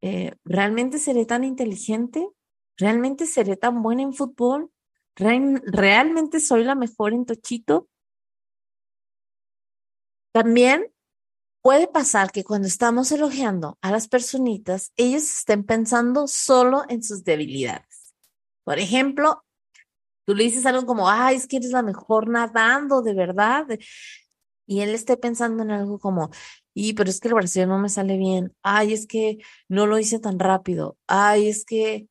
eh, 0.00 0.32
¿realmente 0.44 0.98
seré 0.98 1.26
tan 1.26 1.44
inteligente? 1.44 2.28
¿Realmente 2.76 3.26
seré 3.26 3.56
tan 3.56 3.82
buena 3.82 4.02
en 4.02 4.12
fútbol? 4.12 4.70
¿Realmente 5.16 6.40
soy 6.40 6.64
la 6.64 6.74
mejor 6.74 7.14
en 7.14 7.24
tochito? 7.24 7.88
También 10.32 10.92
puede 11.62 11.88
pasar 11.88 12.30
que 12.30 12.44
cuando 12.44 12.68
estamos 12.68 13.10
elogiando 13.10 13.78
a 13.80 13.90
las 13.90 14.08
personitas, 14.08 14.92
ellos 14.96 15.22
estén 15.22 15.64
pensando 15.64 16.28
solo 16.28 16.84
en 16.88 17.02
sus 17.02 17.24
debilidades. 17.24 18.14
Por 18.62 18.78
ejemplo, 18.78 19.42
tú 20.26 20.34
le 20.34 20.44
dices 20.44 20.66
algo 20.66 20.84
como, 20.84 21.08
ay, 21.08 21.36
es 21.36 21.46
que 21.46 21.56
eres 21.56 21.70
la 21.70 21.82
mejor 21.82 22.28
nadando, 22.28 23.00
de 23.00 23.14
verdad. 23.14 23.66
Y 24.66 24.80
él 24.80 24.90
esté 24.90 25.16
pensando 25.16 25.62
en 25.62 25.70
algo 25.70 25.98
como, 25.98 26.30
y 26.74 26.92
pero 26.92 27.08
es 27.08 27.20
que 27.20 27.28
el 27.28 27.34
brasileño 27.34 27.72
no 27.72 27.78
me 27.78 27.88
sale 27.88 28.18
bien. 28.18 28.54
Ay, 28.62 28.92
es 28.92 29.06
que 29.06 29.38
no 29.68 29.86
lo 29.86 29.98
hice 29.98 30.18
tan 30.18 30.38
rápido. 30.38 30.98
Ay, 31.06 31.48
es 31.48 31.64
que 31.64 32.08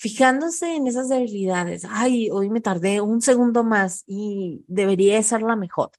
fijándose 0.00 0.76
en 0.76 0.86
esas 0.86 1.10
debilidades, 1.10 1.84
ay, 1.86 2.30
hoy 2.30 2.48
me 2.48 2.62
tardé 2.62 3.02
un 3.02 3.20
segundo 3.20 3.64
más 3.64 4.02
y 4.06 4.64
debería 4.66 5.22
ser 5.22 5.42
la 5.42 5.56
mejor. 5.56 5.90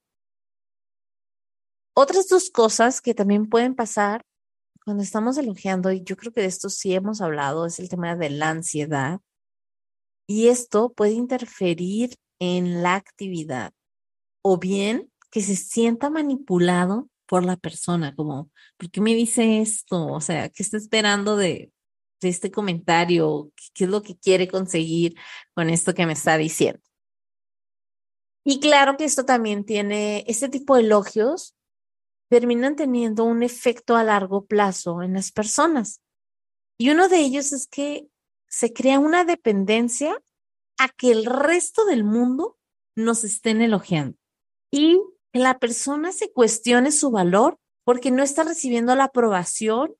Otras 1.93 2.27
dos 2.27 2.49
cosas 2.49 2.99
que 2.99 3.13
también 3.13 3.47
pueden 3.47 3.75
pasar 3.75 4.25
cuando 4.83 5.03
estamos 5.03 5.37
elogiando, 5.37 5.91
y 5.91 6.01
yo 6.01 6.17
creo 6.17 6.33
que 6.33 6.41
de 6.41 6.47
esto 6.47 6.67
sí 6.69 6.95
hemos 6.95 7.21
hablado, 7.21 7.67
es 7.67 7.77
el 7.77 7.89
tema 7.89 8.15
de 8.15 8.31
la 8.31 8.49
ansiedad. 8.49 9.19
Y 10.25 10.47
esto 10.47 10.91
puede 10.93 11.11
interferir 11.11 12.15
en 12.39 12.81
la 12.81 12.95
actividad 12.95 13.71
o 14.41 14.57
bien 14.57 15.11
que 15.29 15.41
se 15.41 15.55
sienta 15.55 16.09
manipulado 16.09 17.07
por 17.27 17.45
la 17.45 17.55
persona, 17.55 18.15
como, 18.15 18.49
¿por 18.77 18.89
qué 18.89 18.99
me 18.99 19.13
dice 19.13 19.61
esto? 19.61 20.07
O 20.07 20.21
sea, 20.21 20.49
¿qué 20.49 20.63
está 20.63 20.77
esperando 20.77 21.37
de, 21.37 21.71
de 22.21 22.29
este 22.29 22.51
comentario, 22.51 23.51
qué 23.73 23.85
es 23.85 23.89
lo 23.89 24.01
que 24.01 24.17
quiere 24.17 24.47
conseguir 24.47 25.15
con 25.53 25.69
esto 25.69 25.93
que 25.93 26.05
me 26.05 26.13
está 26.13 26.37
diciendo. 26.37 26.81
Y 28.43 28.59
claro 28.59 28.97
que 28.97 29.05
esto 29.05 29.25
también 29.25 29.65
tiene, 29.65 30.23
este 30.27 30.49
tipo 30.49 30.75
de 30.75 30.81
elogios 30.81 31.55
terminan 32.29 32.75
teniendo 32.75 33.25
un 33.25 33.43
efecto 33.43 33.95
a 33.95 34.03
largo 34.03 34.45
plazo 34.45 35.03
en 35.03 35.13
las 35.13 35.31
personas. 35.31 36.01
Y 36.77 36.89
uno 36.89 37.09
de 37.09 37.19
ellos 37.19 37.51
es 37.51 37.67
que 37.67 38.07
se 38.47 38.73
crea 38.73 38.99
una 38.99 39.25
dependencia 39.25 40.17
a 40.79 40.89
que 40.89 41.11
el 41.11 41.25
resto 41.25 41.85
del 41.85 42.03
mundo 42.03 42.57
nos 42.95 43.23
estén 43.23 43.61
elogiando 43.61 44.17
y 44.71 44.99
que 45.31 45.39
la 45.39 45.59
persona 45.59 46.11
se 46.11 46.31
cuestione 46.31 46.91
su 46.91 47.11
valor 47.11 47.59
porque 47.83 48.11
no 48.11 48.23
está 48.23 48.43
recibiendo 48.43 48.95
la 48.95 49.05
aprobación. 49.05 49.95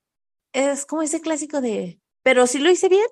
Es 0.54 0.86
como 0.86 1.01
ese 1.01 1.22
clásico 1.22 1.62
de, 1.62 2.00
pero 2.24 2.48
si 2.48 2.60
lo 2.60 2.70
hice 2.70 2.90
bien. 2.90 3.08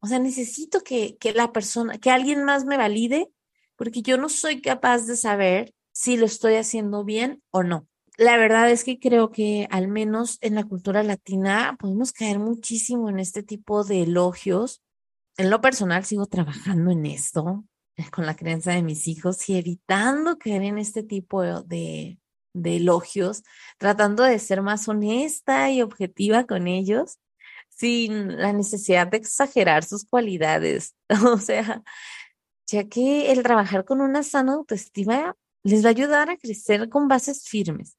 O 0.00 0.08
sea, 0.08 0.18
necesito 0.18 0.80
que, 0.80 1.16
que 1.18 1.32
la 1.32 1.52
persona, 1.52 1.96
que 1.98 2.10
alguien 2.10 2.44
más 2.44 2.64
me 2.64 2.76
valide, 2.76 3.30
porque 3.76 4.02
yo 4.02 4.18
no 4.18 4.28
soy 4.28 4.60
capaz 4.60 5.06
de 5.06 5.16
saber 5.16 5.74
si 5.92 6.16
lo 6.16 6.26
estoy 6.26 6.54
haciendo 6.56 7.04
bien 7.04 7.42
o 7.50 7.62
no. 7.62 7.86
La 8.16 8.36
verdad 8.36 8.70
es 8.70 8.84
que 8.84 8.98
creo 8.98 9.30
que 9.30 9.68
al 9.70 9.88
menos 9.88 10.38
en 10.40 10.54
la 10.54 10.64
cultura 10.64 11.02
latina 11.02 11.76
podemos 11.78 12.12
caer 12.12 12.38
muchísimo 12.38 13.08
en 13.08 13.18
este 13.18 13.42
tipo 13.42 13.84
de 13.84 14.02
elogios. 14.02 14.82
En 15.36 15.50
lo 15.50 15.60
personal 15.60 16.04
sigo 16.04 16.26
trabajando 16.26 16.90
en 16.90 17.06
esto, 17.06 17.64
eh, 17.96 18.10
con 18.10 18.26
la 18.26 18.36
creencia 18.36 18.72
de 18.72 18.82
mis 18.82 19.08
hijos 19.08 19.48
y 19.48 19.56
evitando 19.56 20.36
caer 20.36 20.62
en 20.62 20.78
este 20.78 21.02
tipo 21.02 21.62
de, 21.62 22.18
de 22.52 22.76
elogios, 22.76 23.44
tratando 23.78 24.24
de 24.24 24.38
ser 24.38 24.62
más 24.62 24.88
honesta 24.88 25.70
y 25.70 25.80
objetiva 25.80 26.44
con 26.44 26.66
ellos 26.66 27.18
sin 27.76 28.36
la 28.38 28.52
necesidad 28.52 29.06
de 29.06 29.18
exagerar 29.18 29.84
sus 29.84 30.04
cualidades. 30.04 30.94
O 31.32 31.38
sea, 31.38 31.82
ya 32.66 32.88
que 32.88 33.32
el 33.32 33.42
trabajar 33.42 33.84
con 33.84 34.00
una 34.00 34.22
sana 34.22 34.54
autoestima 34.54 35.36
les 35.62 35.84
va 35.84 35.88
a 35.88 35.90
ayudar 35.90 36.30
a 36.30 36.36
crecer 36.36 36.88
con 36.88 37.08
bases 37.08 37.44
firmes, 37.48 37.96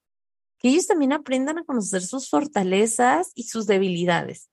que 0.57 0.69
ellos 0.69 0.87
también 0.87 1.13
aprendan 1.13 1.59
a 1.59 1.63
conocer 1.63 2.01
sus 2.01 2.29
fortalezas 2.29 3.31
y 3.35 3.43
sus 3.43 3.67
debilidades, 3.67 4.49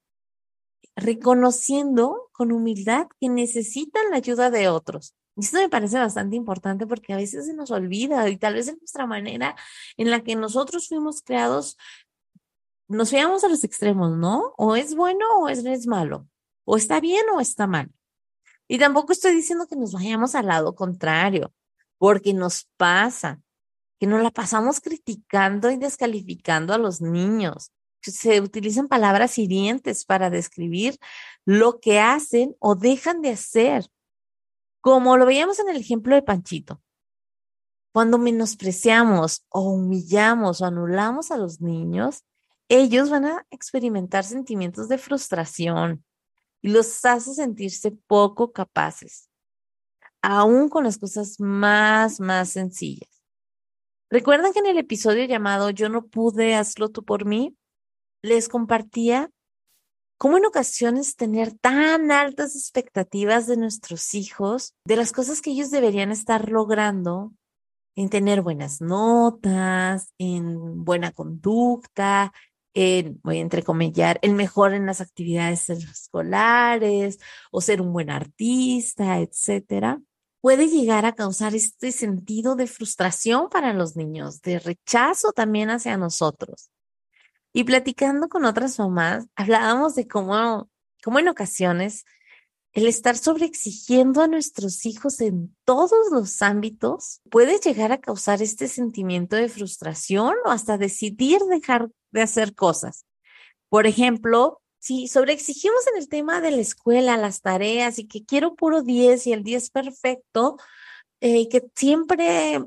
reconociendo 0.94 2.28
con 2.32 2.52
humildad 2.52 3.06
que 3.20 3.28
necesitan 3.28 4.10
la 4.10 4.16
ayuda 4.16 4.50
de 4.50 4.68
otros. 4.68 5.14
Y 5.36 5.42
esto 5.42 5.58
me 5.58 5.68
parece 5.68 5.98
bastante 5.98 6.36
importante 6.36 6.86
porque 6.86 7.12
a 7.12 7.16
veces 7.16 7.46
se 7.46 7.54
nos 7.54 7.70
olvida 7.70 8.28
y 8.28 8.36
tal 8.36 8.54
vez 8.54 8.68
en 8.68 8.78
nuestra 8.78 9.06
manera 9.06 9.56
en 9.96 10.10
la 10.10 10.22
que 10.22 10.36
nosotros 10.36 10.88
fuimos 10.88 11.22
creados 11.22 11.78
nos 12.90 13.12
veamos 13.12 13.44
a 13.44 13.48
los 13.48 13.62
extremos, 13.62 14.16
¿no? 14.16 14.52
O 14.56 14.74
es 14.74 14.96
bueno 14.96 15.24
o 15.38 15.48
es, 15.48 15.86
malo, 15.86 16.28
o 16.64 16.76
está 16.76 16.98
bien 17.00 17.24
o 17.32 17.40
está 17.40 17.68
mal. 17.68 17.92
Y 18.66 18.78
tampoco 18.78 19.12
estoy 19.12 19.32
diciendo 19.32 19.68
que 19.68 19.76
nos 19.76 19.92
vayamos 19.92 20.34
al 20.34 20.46
lado 20.46 20.74
contrario, 20.74 21.54
porque 21.98 22.34
nos 22.34 22.68
pasa, 22.76 23.40
que 24.00 24.08
nos 24.08 24.20
la 24.22 24.32
pasamos 24.32 24.80
criticando 24.80 25.70
y 25.70 25.76
descalificando 25.76 26.74
a 26.74 26.78
los 26.78 27.00
niños. 27.00 27.70
Se 28.00 28.40
utilizan 28.40 28.88
palabras 28.88 29.38
hirientes 29.38 30.04
para 30.04 30.28
describir 30.28 30.98
lo 31.44 31.78
que 31.78 32.00
hacen 32.00 32.56
o 32.58 32.74
dejan 32.74 33.22
de 33.22 33.30
hacer, 33.30 33.86
como 34.80 35.16
lo 35.16 35.26
veíamos 35.26 35.60
en 35.60 35.68
el 35.68 35.76
ejemplo 35.76 36.16
de 36.16 36.22
Panchito. 36.22 36.82
Cuando 37.92 38.18
menospreciamos 38.18 39.44
o 39.48 39.70
humillamos 39.70 40.60
o 40.60 40.64
anulamos 40.64 41.30
a 41.30 41.36
los 41.36 41.60
niños, 41.60 42.24
ellos 42.70 43.10
van 43.10 43.24
a 43.26 43.46
experimentar 43.50 44.22
sentimientos 44.24 44.88
de 44.88 44.96
frustración 44.96 46.04
y 46.62 46.70
los 46.70 47.04
hace 47.04 47.34
sentirse 47.34 47.90
poco 47.90 48.52
capaces, 48.52 49.28
aún 50.22 50.68
con 50.68 50.84
las 50.84 50.96
cosas 50.96 51.40
más, 51.40 52.20
más 52.20 52.50
sencillas. 52.50 53.10
¿Recuerdan 54.08 54.52
que 54.52 54.60
en 54.60 54.66
el 54.66 54.78
episodio 54.78 55.24
llamado 55.24 55.70
Yo 55.70 55.88
no 55.88 56.06
pude, 56.06 56.54
hazlo 56.54 56.90
tú 56.90 57.04
por 57.04 57.24
mí? 57.24 57.56
Les 58.22 58.48
compartía 58.48 59.30
cómo 60.16 60.36
en 60.36 60.46
ocasiones 60.46 61.16
tener 61.16 61.52
tan 61.52 62.12
altas 62.12 62.54
expectativas 62.54 63.48
de 63.48 63.56
nuestros 63.56 64.14
hijos, 64.14 64.74
de 64.84 64.94
las 64.94 65.10
cosas 65.10 65.40
que 65.40 65.50
ellos 65.50 65.72
deberían 65.72 66.12
estar 66.12 66.50
logrando, 66.50 67.32
en 67.96 68.10
tener 68.10 68.42
buenas 68.42 68.80
notas, 68.80 70.12
en 70.18 70.84
buena 70.84 71.10
conducta, 71.10 72.32
voy 72.74 73.38
a 73.38 73.40
entrecomillar, 73.40 74.18
el 74.22 74.34
mejor 74.34 74.74
en 74.74 74.86
las 74.86 75.00
actividades 75.00 75.70
escolares 75.70 77.18
o 77.50 77.60
ser 77.60 77.80
un 77.80 77.92
buen 77.92 78.10
artista, 78.10 79.18
etcétera, 79.18 80.00
puede 80.40 80.68
llegar 80.68 81.04
a 81.04 81.14
causar 81.14 81.54
este 81.54 81.92
sentido 81.92 82.56
de 82.56 82.66
frustración 82.66 83.48
para 83.50 83.72
los 83.72 83.96
niños, 83.96 84.40
de 84.42 84.58
rechazo 84.58 85.32
también 85.32 85.70
hacia 85.70 85.96
nosotros. 85.96 86.70
Y 87.52 87.64
platicando 87.64 88.28
con 88.28 88.44
otras 88.44 88.78
mamás, 88.78 89.26
hablábamos 89.34 89.94
de 89.96 90.06
cómo, 90.06 90.70
cómo 91.02 91.18
en 91.18 91.28
ocasiones 91.28 92.04
el 92.72 92.86
estar 92.86 93.16
sobreexigiendo 93.16 94.22
a 94.22 94.28
nuestros 94.28 94.86
hijos 94.86 95.20
en 95.20 95.56
todos 95.64 96.10
los 96.12 96.40
ámbitos 96.40 97.20
puede 97.30 97.58
llegar 97.58 97.90
a 97.90 98.00
causar 98.00 98.42
este 98.42 98.68
sentimiento 98.68 99.36
de 99.36 99.48
frustración 99.48 100.34
o 100.44 100.50
hasta 100.50 100.78
decidir 100.78 101.40
dejar 101.42 101.90
de 102.12 102.22
hacer 102.22 102.54
cosas. 102.54 103.06
Por 103.68 103.86
ejemplo, 103.86 104.62
si 104.78 105.08
sobreexigimos 105.08 105.86
en 105.88 105.98
el 106.00 106.08
tema 106.08 106.40
de 106.40 106.52
la 106.52 106.58
escuela, 106.58 107.16
las 107.16 107.42
tareas 107.42 107.98
y 107.98 108.06
que 108.06 108.24
quiero 108.24 108.54
puro 108.54 108.82
10 108.82 109.26
y 109.26 109.32
el 109.32 109.42
10 109.42 109.70
perfecto, 109.70 110.56
eh, 111.20 111.48
que 111.48 111.68
siempre, 111.74 112.64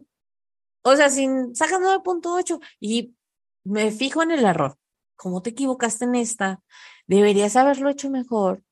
o 0.83 0.95
sea, 0.95 1.09
sin 1.09 1.55
sacas 1.55 1.79
9.8 1.79 2.59
y 2.79 3.15
me 3.63 3.91
fijo 3.91 4.21
en 4.21 4.31
el 4.31 4.45
error. 4.45 4.77
¿Cómo 5.15 5.41
te 5.41 5.51
equivocaste 5.51 6.05
en 6.05 6.15
esta? 6.15 6.61
Deberías 7.07 7.55
haberlo 7.55 7.89
hecho 7.89 8.09
mejor 8.09 8.63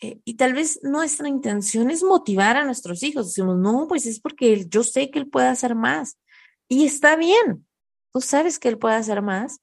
eh, 0.00 0.20
y 0.24 0.34
tal 0.34 0.54
vez 0.54 0.80
nuestra 0.82 1.28
intención 1.28 1.90
es 1.90 2.02
motivar 2.02 2.56
a 2.56 2.64
nuestros 2.64 3.02
hijos. 3.02 3.26
Decimos, 3.28 3.58
no, 3.58 3.86
pues 3.88 4.06
es 4.06 4.20
porque 4.20 4.66
yo 4.68 4.82
sé 4.82 5.10
que 5.10 5.18
él 5.18 5.28
puede 5.28 5.48
hacer 5.48 5.74
más. 5.74 6.18
Y 6.68 6.84
está 6.86 7.16
bien, 7.16 7.66
tú 8.12 8.20
sabes 8.20 8.58
que 8.58 8.68
él 8.68 8.78
puede 8.78 8.94
hacer 8.94 9.22
más, 9.22 9.60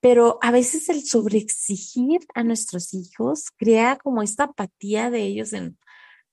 pero 0.00 0.38
a 0.42 0.50
veces 0.50 0.88
el 0.88 1.04
sobreexigir 1.04 2.20
a 2.34 2.44
nuestros 2.44 2.94
hijos 2.94 3.50
crea 3.56 3.96
como 3.96 4.22
esta 4.22 4.44
apatía 4.44 5.10
de 5.10 5.22
ellos 5.22 5.52
en, 5.52 5.78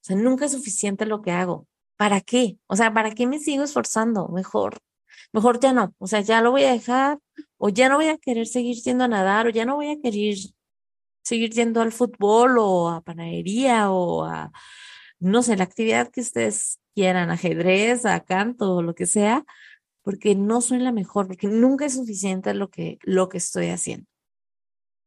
O 0.01 0.03
sea, 0.03 0.15
nunca 0.15 0.45
es 0.45 0.51
suficiente 0.53 1.05
lo 1.05 1.21
que 1.21 1.31
hago. 1.31 1.67
¿Para 1.97 2.21
qué? 2.21 2.57
O 2.67 2.75
sea, 2.75 2.93
¿para 2.93 3.11
qué 3.11 3.27
me 3.27 3.39
sigo 3.39 3.63
esforzando? 3.63 4.27
Mejor, 4.29 4.79
mejor 5.33 5.59
ya 5.59 5.73
no. 5.73 5.93
O 5.99 6.07
sea, 6.07 6.21
ya 6.21 6.41
lo 6.41 6.51
voy 6.51 6.63
a 6.63 6.71
dejar 6.71 7.19
o 7.57 7.69
ya 7.69 7.89
no 7.89 7.97
voy 7.97 8.07
a 8.07 8.17
querer 8.17 8.47
seguir 8.47 8.77
yendo 8.77 9.03
a 9.05 9.07
nadar 9.07 9.47
o 9.47 9.49
ya 9.51 9.65
no 9.65 9.75
voy 9.75 9.89
a 9.89 9.99
querer 10.01 10.37
seguir 11.23 11.51
yendo 11.51 11.81
al 11.81 11.91
fútbol 11.91 12.57
o 12.59 12.89
a 12.89 13.01
panadería 13.01 13.91
o 13.91 14.23
a, 14.25 14.51
no 15.19 15.43
sé, 15.43 15.57
la 15.57 15.63
actividad 15.63 16.09
que 16.09 16.21
ustedes 16.21 16.79
quieran, 16.93 17.29
ajedrez, 17.29 18.05
a 18.05 18.19
canto 18.21 18.75
o 18.75 18.81
lo 18.81 18.95
que 18.95 19.05
sea, 19.05 19.45
porque 20.01 20.35
no 20.35 20.61
soy 20.61 20.79
la 20.79 20.91
mejor, 20.91 21.27
porque 21.27 21.47
nunca 21.47 21.85
es 21.85 21.95
suficiente 21.95 22.53
lo 22.53 22.69
que, 22.69 22.99
lo 23.03 23.29
que 23.29 23.37
estoy 23.37 23.69
haciendo. 23.69 24.07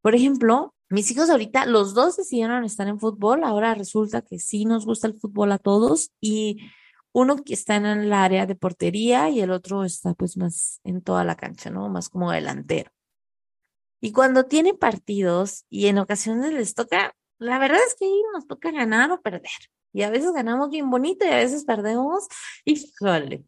Por 0.02 0.14
ejemplo, 0.14 0.74
mis 0.90 1.10
hijos 1.10 1.30
ahorita, 1.30 1.66
los 1.66 1.94
dos 1.94 2.16
decidieron 2.16 2.64
estar 2.64 2.86
en 2.88 3.00
fútbol, 3.00 3.42
ahora 3.44 3.74
resulta 3.74 4.22
que 4.22 4.38
sí 4.38 4.64
nos 4.64 4.86
gusta 4.86 5.06
el 5.06 5.18
fútbol 5.18 5.52
a 5.52 5.58
todos 5.58 6.12
y 6.20 6.58
uno 7.12 7.36
que 7.36 7.54
está 7.54 7.76
en 7.76 7.86
el 7.86 8.12
área 8.12 8.44
de 8.44 8.54
portería 8.56 9.30
y 9.30 9.40
el 9.40 9.50
otro 9.50 9.84
está 9.84 10.14
pues 10.14 10.36
más 10.36 10.80
en 10.84 11.00
toda 11.00 11.24
la 11.24 11.36
cancha, 11.36 11.70
¿no? 11.70 11.88
Más 11.88 12.08
como 12.08 12.30
delantero. 12.30 12.90
Y 14.04 14.12
cuando 14.12 14.44
tiene 14.44 14.74
partidos 14.74 15.64
y 15.70 15.86
en 15.86 15.96
ocasiones 15.96 16.52
les 16.52 16.74
toca, 16.74 17.16
la 17.38 17.58
verdad 17.58 17.80
es 17.88 17.94
que 17.94 18.06
nos 18.34 18.46
toca 18.46 18.70
ganar 18.70 19.10
o 19.10 19.22
perder. 19.22 19.50
Y 19.94 20.02
a 20.02 20.10
veces 20.10 20.30
ganamos 20.32 20.68
bien 20.68 20.90
bonito 20.90 21.24
y 21.24 21.30
a 21.30 21.36
veces 21.36 21.64
perdemos. 21.64 22.28
Híjole, 22.66 23.46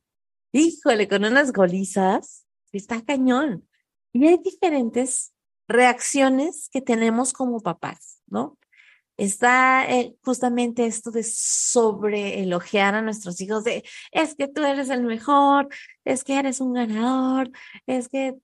híjole, 0.52 1.08
con 1.08 1.26
unas 1.26 1.52
golizas, 1.52 2.46
está 2.72 3.04
cañón. 3.04 3.68
Y 4.14 4.28
hay 4.28 4.38
diferentes 4.38 5.34
reacciones 5.68 6.70
que 6.72 6.80
tenemos 6.80 7.34
como 7.34 7.60
papás, 7.60 8.22
¿no? 8.26 8.56
Está 9.18 9.84
eh, 9.92 10.16
justamente 10.22 10.86
esto 10.86 11.10
de 11.10 11.22
sobre 11.22 12.40
elogiar 12.40 12.94
a 12.94 13.02
nuestros 13.02 13.42
hijos 13.42 13.62
de, 13.64 13.84
es 14.10 14.34
que 14.34 14.48
tú 14.48 14.64
eres 14.64 14.88
el 14.88 15.02
mejor, 15.02 15.68
es 16.06 16.24
que 16.24 16.38
eres 16.38 16.62
un 16.62 16.72
ganador, 16.72 17.50
es 17.86 18.08
que 18.08 18.38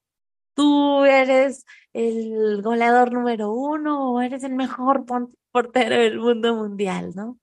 tú 0.55 1.05
eres 1.05 1.65
el 1.93 2.63
goleador 2.63 3.13
número 3.13 3.53
uno 3.53 4.13
o 4.13 4.21
eres 4.21 4.45
el 4.45 4.55
mejor 4.55 5.05
portero 5.51 5.97
del 5.97 6.19
mundo 6.19 6.55
mundial, 6.57 7.13
¿no? 7.15 7.39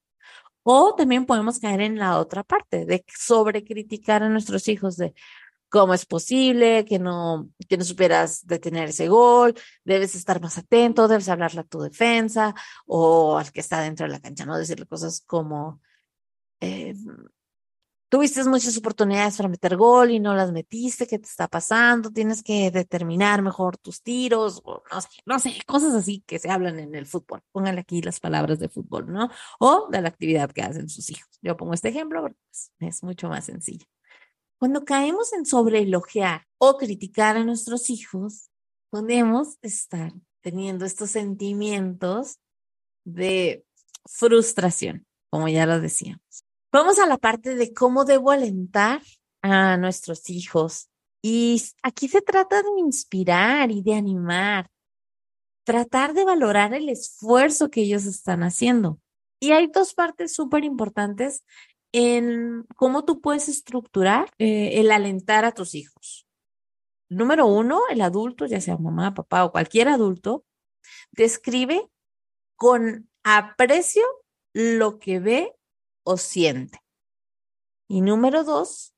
O 0.63 0.95
también 0.95 1.26
podemos 1.26 1.60
caer 1.60 1.82
en 1.82 1.98
la 1.98 2.19
otra 2.19 2.43
parte 2.43 2.86
de 2.86 3.04
sobrecriticar 3.08 4.24
a 4.24 4.30
nuestros 4.30 4.67
hijos 4.67 4.98
de 4.98 5.13
cómo 5.69 5.93
es 5.93 6.06
posible 6.06 6.86
que 6.86 7.00
no, 7.00 7.50
que 7.67 7.78
no 7.78 7.84
supieras 7.86 8.45
detener 8.45 8.89
ese 8.89 9.08
gol, 9.08 9.56
debes 9.84 10.15
estar 10.15 10.41
más 10.41 10.58
atento, 10.58 11.08
debes 11.08 11.30
hablarle 11.30 11.62
a 11.62 11.63
tu 11.63 11.80
defensa 11.80 12.54
o 12.88 13.38
al 13.38 13.52
que 13.52 13.62
está 13.62 13.82
dentro 13.82 14.06
de 14.08 14.12
la 14.13 14.19
cancha, 14.19 14.45
¿no? 14.45 14.58
Decirle 14.58 14.86
cosas 14.88 15.24
como, 15.26 15.82
eh, 16.60 16.95
tuviste 18.10 18.43
muchas 18.45 18.76
oportunidades 18.78 19.38
para 19.38 19.50
meter 19.50 19.78
gol 19.78 20.12
y 20.12 20.19
no 20.19 20.34
las 20.36 20.52
metiste, 20.52 21.08
¿qué 21.08 21.19
te 21.19 21.28
está 21.28 21.48
pasando? 21.48 22.12
Tienes 22.12 22.43
que 22.43 22.72
determinar 22.72 23.41
mejor 23.41 23.78
tus 23.78 24.02
tiros, 24.02 24.63
no 24.65 25.02
sé, 25.02 25.10
no 25.26 25.39
sé, 25.39 25.54
cosas 25.65 25.93
así 25.93 26.24
que 26.26 26.39
se 26.39 26.50
hablan 26.50 26.80
en 26.80 26.95
el 26.95 27.06
fútbol. 27.06 27.41
Pónganle 27.52 27.82
aquí 27.82 28.02
las 28.02 28.19
palabras 28.19 28.60
de 28.60 28.67
fútbol, 28.69 29.12
¿no? 29.12 29.30
O 29.60 29.88
de 29.89 30.02
la 30.02 30.10
actividad 30.10 30.52
que 30.52 30.63
hacen 30.63 30.89
sus 30.89 31.10
hijos. 31.12 31.30
Yo 31.41 31.56
pongo 31.56 31.74
este 31.74 31.89
ejemplo 31.89 32.22
porque 32.22 32.38
es 32.80 33.04
mucho 33.04 33.30
más 33.30 33.45
sencillo. 33.45 33.86
Cuando 34.58 34.84
caemos 34.84 35.32
en 35.34 35.45
sobreelogiar 35.45 36.45
o 36.58 36.78
criticar 36.78 37.38
a 37.38 37.45
nuestros 37.45 37.89
hijos, 37.89 38.50
podemos 38.89 39.58
estar 39.62 40.12
teniendo 40.41 40.86
estos 40.86 41.12
sentimientos 41.12 42.39
de 43.06 43.65
frustración, 44.06 45.06
como 45.30 45.48
ya 45.48 45.65
lo 45.65 45.80
decíamos. 45.80 46.48
Vamos 46.71 46.99
a 46.99 47.08
la 47.08 47.17
parte 47.17 47.55
de 47.55 47.73
cómo 47.73 48.05
debo 48.05 48.29
alentar 48.29 49.01
a 49.41 49.77
nuestros 49.77 50.29
hijos. 50.29 50.89
Y 51.21 51.62
aquí 51.82 52.08
se 52.08 52.21
trata 52.21 52.62
de 52.62 52.69
inspirar 52.79 53.71
y 53.71 53.82
de 53.82 53.95
animar, 53.95 54.69
tratar 55.65 56.13
de 56.13 56.25
valorar 56.25 56.75
el 56.75 56.89
esfuerzo 56.89 57.69
que 57.69 57.82
ellos 57.82 58.05
están 58.05 58.43
haciendo. 58.43 58.99
Y 59.39 59.51
hay 59.51 59.67
dos 59.67 59.95
partes 59.95 60.34
súper 60.34 60.63
importantes 60.63 61.43
en 61.91 62.65
cómo 62.75 63.03
tú 63.03 63.19
puedes 63.19 63.49
estructurar 63.49 64.29
eh, 64.38 64.79
el 64.79 64.91
alentar 64.91 65.45
a 65.45 65.53
tus 65.53 65.73
hijos. 65.73 66.27
Número 67.10 67.47
uno, 67.47 67.82
el 67.89 68.01
adulto, 68.01 68.45
ya 68.45 68.62
sea 68.62 68.77
mamá, 68.77 69.15
papá 69.15 69.43
o 69.43 69.51
cualquier 69.51 69.88
adulto, 69.88 70.45
describe 71.12 71.89
con 72.55 73.10
aprecio 73.23 74.03
lo 74.53 74.99
que 74.99 75.19
ve 75.19 75.59
o 76.03 76.17
siente. 76.17 76.79
Y 77.88 78.01
número 78.01 78.43
dos, 78.43 78.93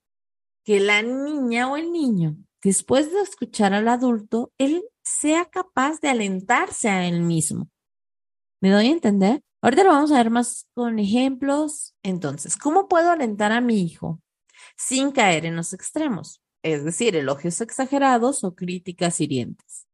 que 0.64 0.80
la 0.80 1.02
niña 1.02 1.72
o 1.72 1.78
el 1.78 1.92
niño, 1.92 2.36
después 2.62 3.12
de 3.12 3.22
escuchar 3.22 3.74
al 3.74 3.88
adulto, 3.88 4.52
él 4.58 4.84
sea 5.04 5.46
capaz 5.46 6.00
de 6.02 6.10
alentarse 6.10 6.90
a 6.90 7.08
él 7.08 7.22
mismo. 7.22 7.70
¿Me 8.62 8.70
doy 8.70 8.88
a 8.88 8.92
entender? 8.92 9.42
Ahorita 9.62 9.84
lo 9.84 9.90
vamos 9.90 10.12
a 10.12 10.18
ver 10.18 10.30
más 10.30 10.68
con 10.74 11.00
ejemplos. 11.00 11.96
Entonces, 12.04 12.58
¿cómo 12.58 12.88
puedo 12.88 13.12
alentar 13.12 13.52
a 13.52 13.62
mi 13.62 13.82
hijo 13.82 14.20
sin 14.76 15.12
caer 15.12 15.46
en 15.46 15.56
los 15.56 15.74
extremos? 15.74 16.42
Es 16.64 16.84
decir, 16.84 17.16
elogios 17.16 17.62
exagerados 17.62 18.44
o 18.44 18.56
críticas 18.56 19.20
hirientes. 19.20 19.88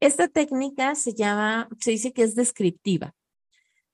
Esta 0.00 0.28
técnica 0.28 0.94
se 0.94 1.14
llama, 1.14 1.68
se 1.78 1.92
dice 1.92 2.12
que 2.12 2.22
es 2.22 2.34
descriptiva. 2.34 3.14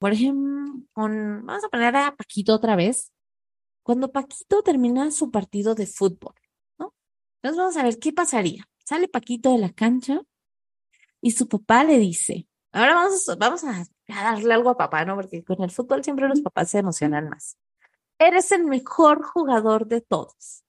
Por 0.00 0.14
ejemplo, 0.14 0.82
con, 0.94 1.44
vamos 1.44 1.62
a 1.62 1.68
poner 1.68 1.94
a 1.94 2.16
Paquito 2.16 2.54
otra 2.54 2.74
vez. 2.74 3.12
Cuando 3.82 4.10
Paquito 4.10 4.62
termina 4.62 5.10
su 5.10 5.30
partido 5.30 5.74
de 5.74 5.86
fútbol, 5.86 6.34
¿no? 6.78 6.94
Entonces 7.36 7.58
vamos 7.58 7.76
a 7.76 7.82
ver 7.82 7.98
qué 7.98 8.10
pasaría. 8.10 8.66
Sale 8.82 9.08
Paquito 9.08 9.52
de 9.52 9.58
la 9.58 9.70
cancha 9.70 10.22
y 11.20 11.32
su 11.32 11.48
papá 11.48 11.84
le 11.84 11.98
dice, 11.98 12.48
ahora 12.72 12.94
vamos, 12.94 13.30
vamos 13.38 13.62
a, 13.64 13.84
darle 14.08 14.54
algo 14.54 14.70
a 14.70 14.78
papá, 14.78 15.04
¿no? 15.04 15.16
Porque 15.16 15.44
con 15.44 15.62
el 15.62 15.70
fútbol 15.70 16.02
siempre 16.02 16.28
los 16.28 16.40
papás 16.40 16.70
se 16.70 16.78
emocionan 16.78 17.28
más. 17.28 17.58
Eres 18.18 18.52
el 18.52 18.64
mejor 18.64 19.22
jugador 19.22 19.86
de 19.86 20.00
todos. 20.00 20.64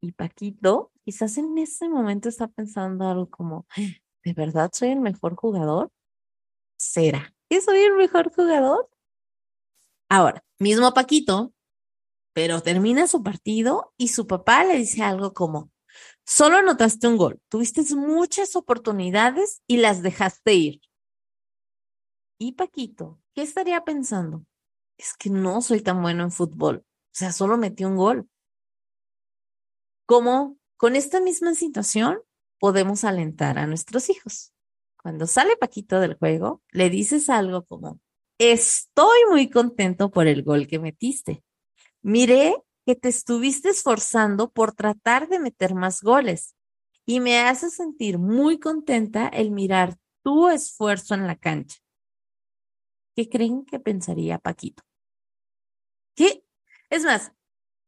Y 0.00 0.12
Paquito, 0.12 0.92
quizás 1.04 1.36
en 1.36 1.58
ese 1.58 1.90
momento 1.90 2.30
está 2.30 2.48
pensando 2.48 3.06
algo 3.06 3.28
como, 3.28 3.66
¿de 4.24 4.32
verdad 4.32 4.70
soy 4.72 4.88
el 4.90 5.00
mejor 5.00 5.36
jugador? 5.36 5.90
¿Será? 6.78 7.34
Soy 7.60 7.80
el 7.80 7.94
mejor 7.94 8.32
jugador. 8.32 8.88
Ahora, 10.08 10.44
mismo 10.58 10.92
Paquito, 10.94 11.52
pero 12.32 12.62
termina 12.62 13.06
su 13.06 13.22
partido 13.22 13.92
y 13.96 14.08
su 14.08 14.26
papá 14.26 14.64
le 14.64 14.76
dice 14.76 15.02
algo 15.02 15.32
como, 15.32 15.70
solo 16.24 16.58
anotaste 16.58 17.08
un 17.08 17.16
gol, 17.16 17.40
tuviste 17.48 17.82
muchas 17.94 18.56
oportunidades 18.56 19.62
y 19.66 19.78
las 19.78 20.02
dejaste 20.02 20.54
ir. 20.54 20.80
Y 22.38 22.52
Paquito, 22.52 23.20
¿qué 23.34 23.42
estaría 23.42 23.84
pensando? 23.84 24.44
Es 24.96 25.14
que 25.14 25.30
no 25.30 25.62
soy 25.62 25.80
tan 25.80 26.02
bueno 26.02 26.24
en 26.24 26.30
fútbol, 26.30 26.84
o 26.86 27.14
sea, 27.14 27.32
solo 27.32 27.56
metí 27.56 27.84
un 27.84 27.96
gol. 27.96 28.28
Como 30.06 30.58
con 30.76 30.96
esta 30.96 31.20
misma 31.20 31.54
situación 31.54 32.20
podemos 32.58 33.04
alentar 33.04 33.58
a 33.58 33.66
nuestros 33.66 34.10
hijos. 34.10 34.52
Cuando 35.02 35.26
sale 35.26 35.56
Paquito 35.56 35.98
del 36.00 36.14
juego, 36.14 36.62
le 36.70 36.88
dices 36.88 37.28
algo 37.28 37.64
como, 37.64 38.00
estoy 38.38 39.18
muy 39.30 39.50
contento 39.50 40.10
por 40.10 40.28
el 40.28 40.42
gol 40.44 40.68
que 40.68 40.78
metiste. 40.78 41.42
Miré 42.02 42.56
que 42.86 42.94
te 42.94 43.08
estuviste 43.08 43.70
esforzando 43.70 44.50
por 44.50 44.72
tratar 44.74 45.28
de 45.28 45.40
meter 45.40 45.74
más 45.74 46.02
goles 46.02 46.56
y 47.04 47.20
me 47.20 47.40
hace 47.40 47.70
sentir 47.70 48.18
muy 48.18 48.58
contenta 48.58 49.28
el 49.28 49.50
mirar 49.50 49.96
tu 50.22 50.48
esfuerzo 50.48 51.14
en 51.14 51.26
la 51.26 51.36
cancha. 51.36 51.78
¿Qué 53.14 53.28
creen 53.28 53.64
que 53.64 53.78
pensaría 53.78 54.38
Paquito? 54.38 54.82
¿Qué? 56.14 56.44
Es 56.90 57.04
más, 57.04 57.32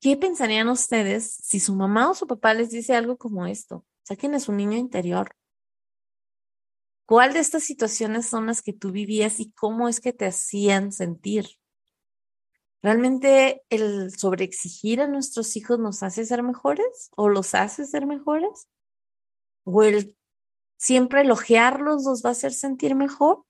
¿qué 0.01 0.17
pensarían 0.17 0.69
ustedes 0.69 1.31
si 1.43 1.61
su 1.61 1.75
mamá 1.75 2.11
o 2.11 2.15
su 2.15 2.27
papá 2.27 2.55
les 2.55 2.71
dice 2.71 2.95
algo 2.95 3.17
como 3.17 3.47
esto? 3.47 3.87
Saquen 4.03 4.35
a 4.35 4.41
su 4.41 4.53
niño 4.53 4.77
interior, 4.77 5.35
¿Cuál 7.07 7.35
de 7.35 7.41
estas 7.41 7.65
situaciones 7.65 8.27
son 8.27 8.47
las 8.47 8.63
que 8.63 8.73
tú 8.73 8.91
vivías 8.91 9.39
y 9.39 9.53
cómo 9.53 9.89
es 9.89 10.01
que 10.01 10.13
te 10.13 10.27
hacían 10.27 10.91
sentir? 10.91 11.47
¿Realmente 12.83 13.63
el 13.71 14.11
sobreexigir 14.17 15.01
a 15.01 15.07
nuestros 15.07 15.57
hijos 15.57 15.79
nos 15.79 16.03
hace 16.03 16.25
ser 16.25 16.43
mejores 16.43 17.11
o 17.17 17.29
los 17.29 17.55
hace 17.55 17.87
ser 17.87 18.07
mejores? 18.07 18.69
¿O 19.65 19.83
el 19.83 20.17
siempre 20.77 21.23
elogiarlos 21.23 22.05
los 22.05 22.23
va 22.23 22.31
a 22.31 22.33
hacer 22.33 22.53
sentir 22.53 22.95
mejor? 22.95 23.45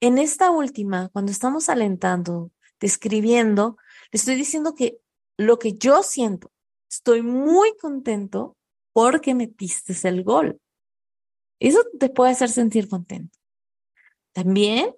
En 0.00 0.18
esta 0.18 0.50
última, 0.50 1.08
cuando 1.10 1.32
estamos 1.32 1.68
alentando, 1.68 2.50
describiendo, 2.80 3.78
le 4.12 4.18
estoy 4.18 4.34
diciendo 4.34 4.74
que 4.74 4.98
lo 5.38 5.58
que 5.58 5.72
yo 5.72 6.02
siento, 6.02 6.52
estoy 6.90 7.22
muy 7.22 7.76
contento 7.78 8.56
porque 8.92 9.34
metiste 9.34 9.94
el 10.06 10.22
gol. 10.22 10.60
Eso 11.64 11.78
te 11.98 12.10
puede 12.10 12.32
hacer 12.32 12.50
sentir 12.50 12.90
contento. 12.90 13.38
También 14.32 14.94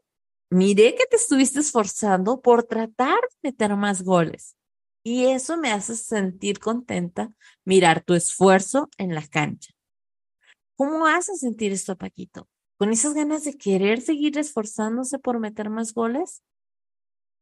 miré 0.51 0.97
que 0.97 1.07
te 1.07 1.15
estuviste 1.15 1.61
esforzando 1.61 2.41
por 2.41 2.65
tratar 2.65 3.21
de 3.21 3.51
meter 3.51 3.77
más 3.77 4.03
goles. 4.03 4.57
Y 5.05 5.27
eso 5.27 5.57
me 5.57 5.71
hace 5.71 5.95
sentir 5.95 6.59
contenta 6.59 7.33
mirar 7.65 8.03
tu 8.03 8.15
esfuerzo 8.15 8.89
en 8.99 9.15
la 9.15 9.25
cancha. 9.25 9.75
¿Cómo 10.75 11.07
hace 11.07 11.37
sentir 11.37 11.71
esto, 11.71 11.97
Paquito? 11.97 12.49
¿Con 12.79 12.91
esas 12.91 13.15
ganas 13.15 13.45
de 13.45 13.57
querer 13.57 14.01
seguir 14.01 14.37
esforzándose 14.37 15.21
por 15.21 15.39
meter 15.39 15.71
más 15.71 15.95
goles? 15.95 16.43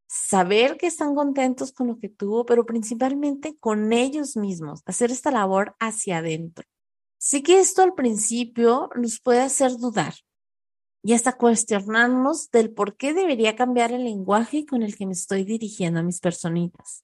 Saber 0.06 0.76
que 0.76 0.86
están 0.86 1.14
contentos 1.14 1.72
con 1.72 1.86
lo 1.86 1.98
que 1.98 2.10
tuvo, 2.10 2.44
pero 2.44 2.66
principalmente 2.66 3.56
con 3.56 3.94
ellos 3.94 4.36
mismos, 4.36 4.82
hacer 4.84 5.10
esta 5.10 5.30
labor 5.30 5.74
hacia 5.80 6.18
adentro. 6.18 6.66
Sí 7.26 7.42
que 7.42 7.58
esto 7.58 7.80
al 7.80 7.94
principio 7.94 8.90
nos 8.96 9.18
puede 9.18 9.40
hacer 9.40 9.78
dudar, 9.78 10.12
y 11.02 11.14
hasta 11.14 11.32
cuestionarnos 11.32 12.50
del 12.50 12.70
por 12.70 12.98
qué 12.98 13.14
debería 13.14 13.56
cambiar 13.56 13.92
el 13.92 14.04
lenguaje 14.04 14.66
con 14.66 14.82
el 14.82 14.94
que 14.94 15.06
me 15.06 15.14
estoy 15.14 15.44
dirigiendo 15.44 16.00
a 16.00 16.02
mis 16.02 16.20
personitas. 16.20 17.02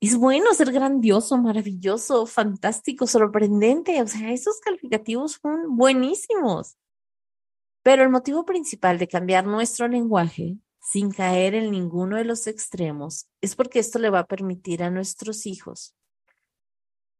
Es 0.00 0.16
bueno 0.16 0.54
ser 0.54 0.70
grandioso, 0.70 1.36
maravilloso, 1.36 2.26
fantástico, 2.26 3.08
sorprendente. 3.08 4.00
O 4.00 4.06
sea, 4.06 4.30
esos 4.30 4.60
calificativos 4.60 5.40
son 5.42 5.76
buenísimos. 5.76 6.76
Pero 7.82 8.04
el 8.04 8.10
motivo 8.10 8.44
principal 8.44 8.98
de 8.98 9.08
cambiar 9.08 9.48
nuestro 9.48 9.88
lenguaje 9.88 10.58
sin 10.80 11.10
caer 11.10 11.56
en 11.56 11.72
ninguno 11.72 12.18
de 12.18 12.24
los 12.24 12.46
extremos 12.46 13.26
es 13.40 13.56
porque 13.56 13.80
esto 13.80 13.98
le 13.98 14.10
va 14.10 14.20
a 14.20 14.26
permitir 14.28 14.84
a 14.84 14.90
nuestros 14.90 15.44
hijos 15.44 15.96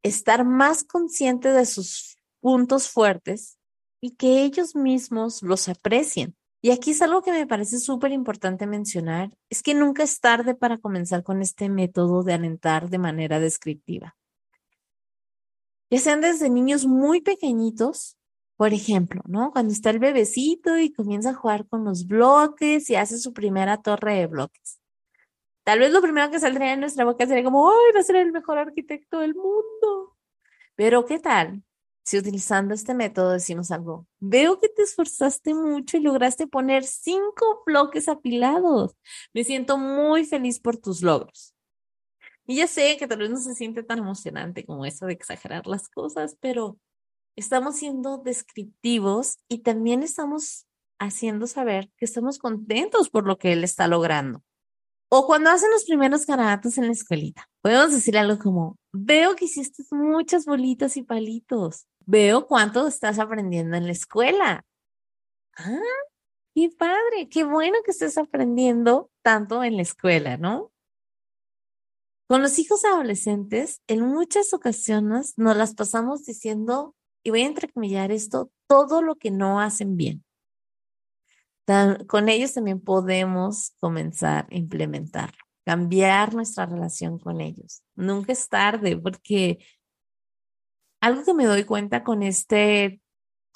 estar 0.02 0.44
más 0.44 0.84
conscientes 0.84 1.54
de 1.54 1.66
sus 1.66 2.16
puntos 2.40 2.88
fuertes 2.88 3.58
y 4.00 4.16
que 4.16 4.44
ellos 4.44 4.76
mismos 4.76 5.42
los 5.42 5.68
aprecien. 5.68 6.36
Y 6.62 6.70
aquí 6.70 6.92
es 6.92 7.02
algo 7.02 7.22
que 7.22 7.32
me 7.32 7.46
parece 7.46 7.78
súper 7.78 8.12
importante 8.12 8.66
mencionar, 8.66 9.30
es 9.50 9.62
que 9.62 9.74
nunca 9.74 10.02
es 10.02 10.20
tarde 10.20 10.54
para 10.54 10.78
comenzar 10.78 11.22
con 11.22 11.42
este 11.42 11.68
método 11.68 12.22
de 12.22 12.32
alentar 12.32 12.88
de 12.90 12.98
manera 12.98 13.38
descriptiva. 13.40 14.16
Ya 15.90 16.00
sean 16.00 16.20
desde 16.20 16.50
niños 16.50 16.86
muy 16.86 17.20
pequeñitos, 17.20 18.16
por 18.56 18.72
ejemplo, 18.72 19.22
¿no? 19.26 19.52
Cuando 19.52 19.72
está 19.72 19.90
el 19.90 20.00
bebecito 20.00 20.78
y 20.78 20.92
comienza 20.92 21.30
a 21.30 21.34
jugar 21.34 21.68
con 21.68 21.84
los 21.84 22.06
bloques 22.06 22.90
y 22.90 22.96
hace 22.96 23.18
su 23.18 23.32
primera 23.32 23.82
torre 23.82 24.16
de 24.16 24.26
bloques. 24.26 24.80
Tal 25.66 25.80
vez 25.80 25.90
lo 25.90 26.00
primero 26.00 26.30
que 26.30 26.38
saldría 26.38 26.70
de 26.70 26.76
nuestra 26.76 27.04
boca 27.04 27.26
sería 27.26 27.42
como, 27.42 27.68
¡ay, 27.68 27.92
va 27.92 27.98
a 27.98 28.04
ser 28.04 28.14
el 28.14 28.30
mejor 28.30 28.56
arquitecto 28.56 29.18
del 29.18 29.34
mundo! 29.34 30.16
Pero 30.76 31.04
¿qué 31.04 31.18
tal 31.18 31.64
si 32.04 32.16
utilizando 32.16 32.72
este 32.72 32.94
método 32.94 33.32
decimos 33.32 33.72
algo, 33.72 34.06
veo 34.20 34.60
que 34.60 34.68
te 34.68 34.82
esforzaste 34.82 35.54
mucho 35.54 35.96
y 35.96 36.00
lograste 36.00 36.46
poner 36.46 36.84
cinco 36.84 37.64
bloques 37.66 38.08
apilados. 38.08 38.94
Me 39.34 39.42
siento 39.42 39.76
muy 39.76 40.24
feliz 40.24 40.60
por 40.60 40.76
tus 40.76 41.02
logros. 41.02 41.52
Y 42.46 42.58
ya 42.58 42.68
sé 42.68 42.96
que 42.96 43.08
tal 43.08 43.18
vez 43.18 43.30
no 43.30 43.38
se 43.38 43.56
siente 43.56 43.82
tan 43.82 43.98
emocionante 43.98 44.64
como 44.64 44.86
eso 44.86 45.06
de 45.06 45.14
exagerar 45.14 45.66
las 45.66 45.88
cosas, 45.88 46.36
pero 46.40 46.78
estamos 47.34 47.74
siendo 47.74 48.18
descriptivos 48.18 49.38
y 49.48 49.62
también 49.64 50.04
estamos 50.04 50.68
haciendo 51.00 51.48
saber 51.48 51.90
que 51.96 52.04
estamos 52.04 52.38
contentos 52.38 53.10
por 53.10 53.26
lo 53.26 53.36
que 53.36 53.52
él 53.52 53.64
está 53.64 53.88
logrando. 53.88 54.44
O 55.08 55.26
cuando 55.26 55.50
hacen 55.50 55.70
los 55.70 55.84
primeros 55.84 56.26
garabatos 56.26 56.78
en 56.78 56.86
la 56.86 56.92
escuelita, 56.92 57.48
podemos 57.62 57.92
decir 57.92 58.18
algo 58.18 58.38
como, 58.38 58.76
veo 58.92 59.36
que 59.36 59.44
hiciste 59.44 59.84
muchas 59.90 60.46
bolitas 60.46 60.96
y 60.96 61.02
palitos 61.02 61.86
veo 62.06 62.46
cuánto 62.46 62.86
estás 62.86 63.18
aprendiendo 63.18 63.76
en 63.76 63.86
la 63.86 63.92
escuela. 63.92 64.64
Ah, 65.58 65.80
qué 66.54 66.70
padre, 66.70 67.28
qué 67.30 67.44
bueno 67.44 67.78
que 67.84 67.90
estés 67.90 68.16
aprendiendo 68.16 69.10
tanto 69.22 69.62
en 69.62 69.76
la 69.76 69.82
escuela, 69.82 70.36
¿no? 70.36 70.72
Con 72.28 72.42
los 72.42 72.58
hijos 72.58 72.84
adolescentes, 72.84 73.82
en 73.86 74.00
muchas 74.00 74.52
ocasiones 74.52 75.34
nos 75.36 75.56
las 75.56 75.74
pasamos 75.74 76.24
diciendo, 76.24 76.94
y 77.22 77.30
voy 77.30 77.42
a 77.42 77.46
entrecomillar 77.46 78.10
esto, 78.10 78.50
todo 78.68 79.02
lo 79.02 79.16
que 79.16 79.30
no 79.30 79.60
hacen 79.60 79.96
bien. 79.96 80.24
Con 82.06 82.28
ellos 82.28 82.54
también 82.54 82.80
podemos 82.80 83.72
comenzar 83.80 84.46
a 84.50 84.54
implementarlo, 84.54 85.38
cambiar 85.64 86.34
nuestra 86.34 86.66
relación 86.66 87.18
con 87.18 87.40
ellos. 87.40 87.82
Nunca 87.94 88.32
es 88.32 88.48
tarde 88.48 88.96
porque 88.96 89.58
algo 91.00 91.24
que 91.24 91.34
me 91.34 91.46
doy 91.46 91.64
cuenta 91.64 92.04
con 92.04 92.22
este, 92.22 93.00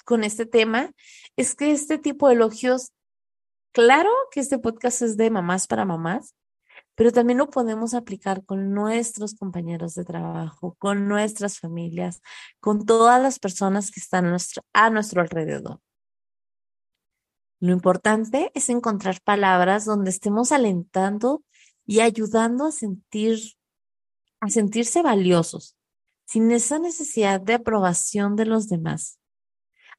con 0.05 0.23
este 0.23 0.45
tema 0.45 0.91
es 1.37 1.55
que 1.55 1.71
este 1.71 1.97
tipo 1.97 2.27
de 2.27 2.35
elogios, 2.35 2.91
claro 3.71 4.09
que 4.31 4.41
este 4.41 4.59
podcast 4.59 5.01
es 5.01 5.17
de 5.17 5.29
mamás 5.29 5.67
para 5.67 5.85
mamás, 5.85 6.35
pero 6.95 7.11
también 7.11 7.39
lo 7.39 7.49
podemos 7.49 7.93
aplicar 7.93 8.45
con 8.45 8.73
nuestros 8.73 9.35
compañeros 9.35 9.95
de 9.95 10.03
trabajo, 10.03 10.75
con 10.79 11.07
nuestras 11.07 11.59
familias, 11.59 12.21
con 12.59 12.85
todas 12.85 13.21
las 13.21 13.39
personas 13.39 13.89
que 13.89 14.01
están 14.01 14.25
a 14.73 14.89
nuestro 14.89 15.21
alrededor. 15.21 15.79
Lo 17.61 17.71
importante 17.73 18.51
es 18.55 18.69
encontrar 18.69 19.21
palabras 19.21 19.85
donde 19.85 20.09
estemos 20.09 20.51
alentando 20.51 21.43
y 21.85 21.99
ayudando 21.99 22.65
a 22.65 22.71
sentir, 22.71 23.39
a 24.39 24.49
sentirse 24.49 25.03
valiosos, 25.03 25.77
sin 26.25 26.49
esa 26.49 26.79
necesidad 26.79 27.39
de 27.39 27.53
aprobación 27.53 28.35
de 28.35 28.45
los 28.45 28.67
demás, 28.67 29.19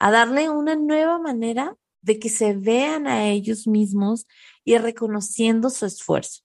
a 0.01 0.11
darle 0.11 0.51
una 0.51 0.75
nueva 0.75 1.21
manera 1.21 1.77
de 2.01 2.19
que 2.19 2.31
se 2.31 2.55
vean 2.55 3.07
a 3.07 3.29
ellos 3.29 3.69
mismos 3.69 4.27
y 4.65 4.77
reconociendo 4.79 5.71
su 5.71 5.87
esfuerzo. 5.87 6.43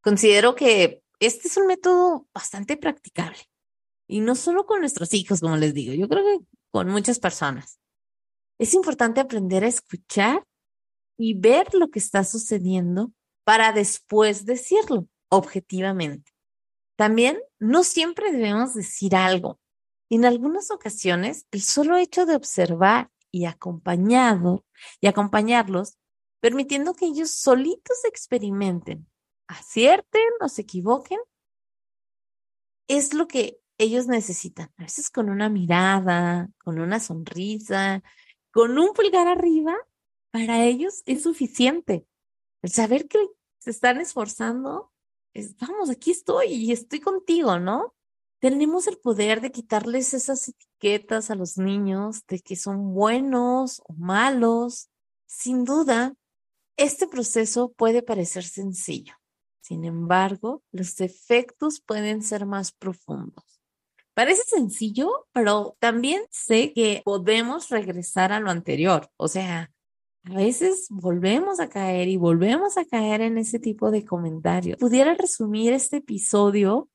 Considero 0.00 0.56
que 0.56 1.04
este 1.20 1.46
es 1.46 1.56
un 1.56 1.68
método 1.68 2.26
bastante 2.34 2.76
practicable 2.76 3.38
y 4.08 4.18
no 4.18 4.34
solo 4.34 4.66
con 4.66 4.80
nuestros 4.80 5.14
hijos, 5.14 5.40
como 5.40 5.56
les 5.56 5.74
digo, 5.74 5.94
yo 5.94 6.08
creo 6.08 6.24
que 6.24 6.44
con 6.72 6.88
muchas 6.88 7.20
personas. 7.20 7.78
Es 8.58 8.74
importante 8.74 9.20
aprender 9.20 9.64
a 9.64 9.68
escuchar 9.68 10.46
y 11.18 11.34
ver 11.34 11.74
lo 11.74 11.90
que 11.90 11.98
está 11.98 12.24
sucediendo 12.24 13.12
para 13.44 13.72
después 13.72 14.46
decirlo 14.46 15.08
objetivamente. 15.28 16.32
También 16.96 17.38
no 17.58 17.82
siempre 17.82 18.32
debemos 18.32 18.74
decir 18.74 19.16
algo. 19.16 19.58
En 20.10 20.24
algunas 20.24 20.70
ocasiones, 20.70 21.46
el 21.50 21.62
solo 21.62 21.96
hecho 21.96 22.26
de 22.26 22.36
observar 22.36 23.10
y 23.30 23.46
acompañado 23.46 24.64
y 25.00 25.08
acompañarlos, 25.08 25.96
permitiendo 26.40 26.94
que 26.94 27.06
ellos 27.06 27.30
solitos 27.30 28.04
experimenten, 28.04 29.08
acierten 29.48 30.22
o 30.40 30.48
se 30.48 30.62
equivoquen, 30.62 31.18
es 32.86 33.14
lo 33.14 33.26
que 33.26 33.58
ellos 33.78 34.06
necesitan. 34.06 34.70
A 34.76 34.82
veces 34.84 35.10
con 35.10 35.30
una 35.30 35.48
mirada, 35.48 36.48
con 36.62 36.78
una 36.78 37.00
sonrisa, 37.00 38.02
con 38.54 38.78
un 38.78 38.94
pulgar 38.94 39.28
arriba, 39.28 39.76
para 40.30 40.64
ellos 40.64 41.02
es 41.04 41.24
suficiente. 41.24 42.06
El 42.62 42.70
saber 42.70 43.08
que 43.08 43.18
se 43.58 43.70
están 43.70 44.00
esforzando 44.00 44.94
vamos, 45.60 45.90
aquí 45.90 46.10
estoy 46.10 46.46
y 46.48 46.72
estoy 46.72 47.00
contigo, 47.00 47.58
¿no? 47.58 47.94
Tenemos 48.40 48.86
el 48.86 48.98
poder 48.98 49.40
de 49.40 49.50
quitarles 49.50 50.14
esas 50.14 50.48
etiquetas 50.48 51.30
a 51.30 51.34
los 51.34 51.56
niños 51.56 52.26
de 52.26 52.40
que 52.40 52.56
son 52.56 52.94
buenos 52.94 53.80
o 53.86 53.94
malos. 53.94 54.90
Sin 55.26 55.64
duda, 55.64 56.14
este 56.76 57.06
proceso 57.06 57.72
puede 57.72 58.02
parecer 58.02 58.44
sencillo. 58.44 59.14
Sin 59.60 59.84
embargo, 59.84 60.62
los 60.72 61.00
efectos 61.00 61.80
pueden 61.80 62.22
ser 62.22 62.44
más 62.44 62.70
profundos. 62.70 63.53
Parece 64.14 64.42
sencillo, 64.44 65.26
pero 65.32 65.76
también 65.80 66.22
sé 66.30 66.72
que 66.72 67.02
podemos 67.04 67.68
regresar 67.68 68.32
a 68.32 68.40
lo 68.40 68.50
anterior. 68.50 69.10
O 69.16 69.28
sea, 69.28 69.72
a 70.24 70.34
veces 70.34 70.86
volvemos 70.88 71.60
a 71.60 71.68
caer 71.68 72.08
y 72.08 72.16
volvemos 72.16 72.78
a 72.78 72.84
caer 72.84 73.20
en 73.20 73.38
ese 73.38 73.58
tipo 73.58 73.90
de 73.90 74.04
comentarios. 74.04 74.78
Pudiera 74.78 75.14
resumir 75.14 75.72
este 75.72 75.98
episodio 75.98 76.88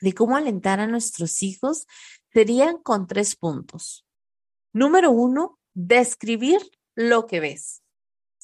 de 0.00 0.12
cómo 0.12 0.36
alentar 0.36 0.78
a 0.78 0.86
nuestros 0.86 1.42
hijos, 1.42 1.86
serían 2.32 2.78
con 2.78 3.06
tres 3.06 3.34
puntos. 3.34 4.06
Número 4.72 5.10
uno, 5.10 5.58
describir 5.74 6.60
lo 6.94 7.26
que 7.26 7.40
ves. 7.40 7.82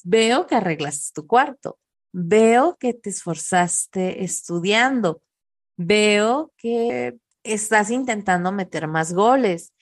Veo 0.03 0.47
que 0.47 0.55
arreglas 0.55 1.13
tu 1.13 1.27
cuarto. 1.27 1.79
Veo 2.11 2.75
que 2.77 2.93
te 2.93 3.09
esforzaste 3.09 4.23
estudiando. 4.23 5.21
Veo 5.77 6.51
que 6.57 7.17
estás 7.43 7.91
intentando 7.91 8.51
meter 8.51 8.87
más 8.87 9.13
goles. 9.13 9.73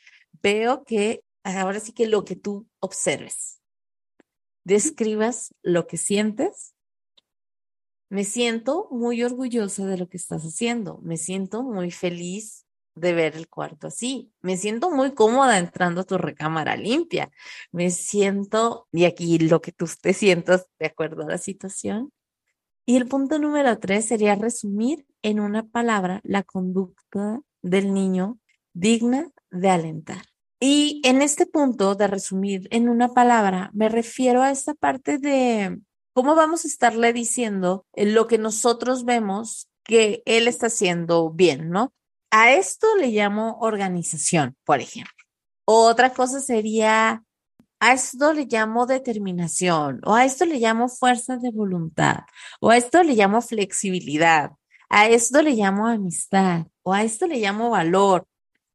Veo 0.41 0.83
que 0.83 1.23
ahora 1.43 1.79
sí 1.79 1.93
que 1.93 2.07
lo 2.07 2.25
que 2.25 2.35
tú 2.35 2.67
observes 2.79 3.61
describas 4.63 5.53
lo 5.61 5.87
que 5.87 5.97
sientes. 5.97 6.75
Me 8.09 8.25
siento 8.25 8.87
muy 8.91 9.23
orgullosa 9.23 9.85
de 9.85 9.97
lo 9.97 10.09
que 10.09 10.17
estás 10.17 10.43
haciendo. 10.43 10.99
Me 11.01 11.17
siento 11.17 11.63
muy 11.63 11.91
feliz 11.91 12.65
de 12.93 13.13
ver 13.13 13.35
el 13.37 13.47
cuarto 13.47 13.87
así. 13.87 14.33
Me 14.41 14.57
siento 14.57 14.91
muy 14.91 15.13
cómoda 15.13 15.57
entrando 15.57 16.01
a 16.01 16.03
tu 16.03 16.17
recámara 16.17 16.75
limpia. 16.75 17.31
Me 17.71 17.89
siento, 17.89 18.87
y 18.91 19.05
aquí 19.05 19.39
lo 19.39 19.61
que 19.61 19.71
tú 19.71 19.85
te 20.01 20.13
sientas 20.13 20.67
de 20.77 20.87
acuerdo 20.87 21.23
a 21.23 21.29
la 21.29 21.37
situación. 21.37 22.11
Y 22.85 22.97
el 22.97 23.07
punto 23.07 23.39
número 23.39 23.79
tres 23.79 24.05
sería 24.05 24.35
resumir 24.35 25.05
en 25.21 25.39
una 25.39 25.63
palabra 25.69 26.19
la 26.23 26.43
conducta 26.43 27.39
del 27.61 27.93
niño 27.93 28.39
digna 28.73 29.31
de 29.49 29.69
alentar. 29.69 30.23
Y 30.59 31.01
en 31.03 31.21
este 31.21 31.47
punto 31.47 31.95
de 31.95 32.07
resumir 32.07 32.67
en 32.71 32.87
una 32.87 33.13
palabra, 33.13 33.71
me 33.73 33.89
refiero 33.89 34.43
a 34.43 34.51
esta 34.51 34.75
parte 34.75 35.17
de 35.17 35.79
cómo 36.13 36.35
vamos 36.35 36.65
a 36.65 36.67
estarle 36.67 37.13
diciendo 37.13 37.85
lo 37.95 38.27
que 38.27 38.37
nosotros 38.37 39.03
vemos 39.03 39.69
que 39.83 40.21
él 40.25 40.47
está 40.47 40.67
haciendo 40.67 41.31
bien, 41.31 41.69
¿no? 41.69 41.93
A 42.29 42.53
esto 42.53 42.87
le 42.97 43.07
llamo 43.07 43.57
organización, 43.59 44.55
por 44.63 44.79
ejemplo. 44.79 45.13
Otra 45.65 46.13
cosa 46.13 46.39
sería, 46.39 47.23
a 47.79 47.93
esto 47.93 48.31
le 48.31 48.45
llamo 48.45 48.85
determinación, 48.85 49.99
o 50.05 50.13
a 50.13 50.25
esto 50.25 50.45
le 50.45 50.59
llamo 50.59 50.89
fuerza 50.89 51.37
de 51.37 51.51
voluntad, 51.51 52.19
o 52.59 52.69
a 52.69 52.77
esto 52.77 53.01
le 53.03 53.15
llamo 53.15 53.41
flexibilidad, 53.41 54.51
a 54.93 55.07
esto 55.07 55.41
le 55.41 55.51
llamo 55.51 55.87
amistad, 55.87 56.67
o 56.83 56.93
a 56.93 57.03
esto 57.03 57.25
le 57.25 57.39
llamo 57.39 57.69
valor. 57.69 58.27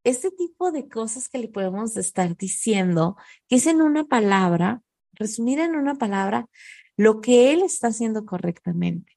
Este 0.02 0.30
tipo 0.30 0.72
de 0.72 0.88
cosas 0.88 1.28
que 1.28 1.36
le 1.36 1.48
podemos 1.48 1.94
estar 1.98 2.34
diciendo, 2.38 3.16
que 3.48 3.56
es 3.56 3.66
en 3.66 3.82
una 3.82 4.04
palabra, 4.04 4.80
resumir 5.12 5.58
en 5.58 5.76
una 5.76 5.96
palabra, 5.96 6.48
lo 6.96 7.20
que 7.20 7.52
él 7.52 7.60
está 7.60 7.88
haciendo 7.88 8.24
correctamente. 8.24 9.12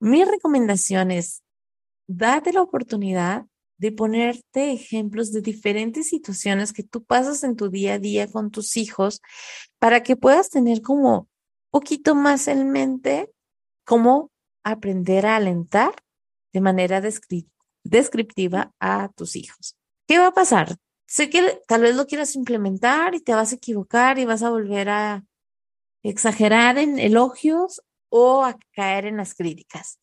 Mi 0.00 0.24
recomendación 0.24 1.10
es, 1.10 1.42
date 2.06 2.54
la 2.54 2.62
oportunidad 2.62 3.44
de 3.76 3.92
ponerte 3.92 4.72
ejemplos 4.72 5.30
de 5.30 5.42
diferentes 5.42 6.08
situaciones 6.08 6.72
que 6.72 6.84
tú 6.84 7.04
pasas 7.04 7.44
en 7.44 7.54
tu 7.54 7.68
día 7.68 7.94
a 7.94 7.98
día 7.98 8.28
con 8.28 8.50
tus 8.50 8.78
hijos 8.78 9.20
para 9.78 10.02
que 10.02 10.16
puedas 10.16 10.48
tener 10.48 10.80
como 10.80 11.28
poquito 11.70 12.14
más 12.14 12.48
en 12.48 12.70
mente 12.70 13.30
cómo 13.84 14.30
aprender 14.64 15.26
a 15.26 15.36
alentar 15.36 15.94
de 16.52 16.60
manera 16.60 17.00
descriptiva 17.00 18.72
a 18.80 19.10
tus 19.14 19.36
hijos. 19.36 19.76
¿Qué 20.06 20.18
va 20.18 20.28
a 20.28 20.34
pasar? 20.34 20.76
Sé 21.06 21.30
que 21.30 21.62
tal 21.66 21.82
vez 21.82 21.96
lo 21.96 22.06
quieras 22.06 22.34
implementar 22.36 23.14
y 23.14 23.20
te 23.20 23.34
vas 23.34 23.52
a 23.52 23.56
equivocar 23.56 24.18
y 24.18 24.24
vas 24.24 24.42
a 24.42 24.50
volver 24.50 24.88
a 24.88 25.24
exagerar 26.02 26.78
en 26.78 26.98
elogios 26.98 27.82
o 28.10 28.44
a 28.44 28.58
caer 28.72 29.06
en 29.06 29.16
las 29.16 29.34
críticas. 29.34 29.98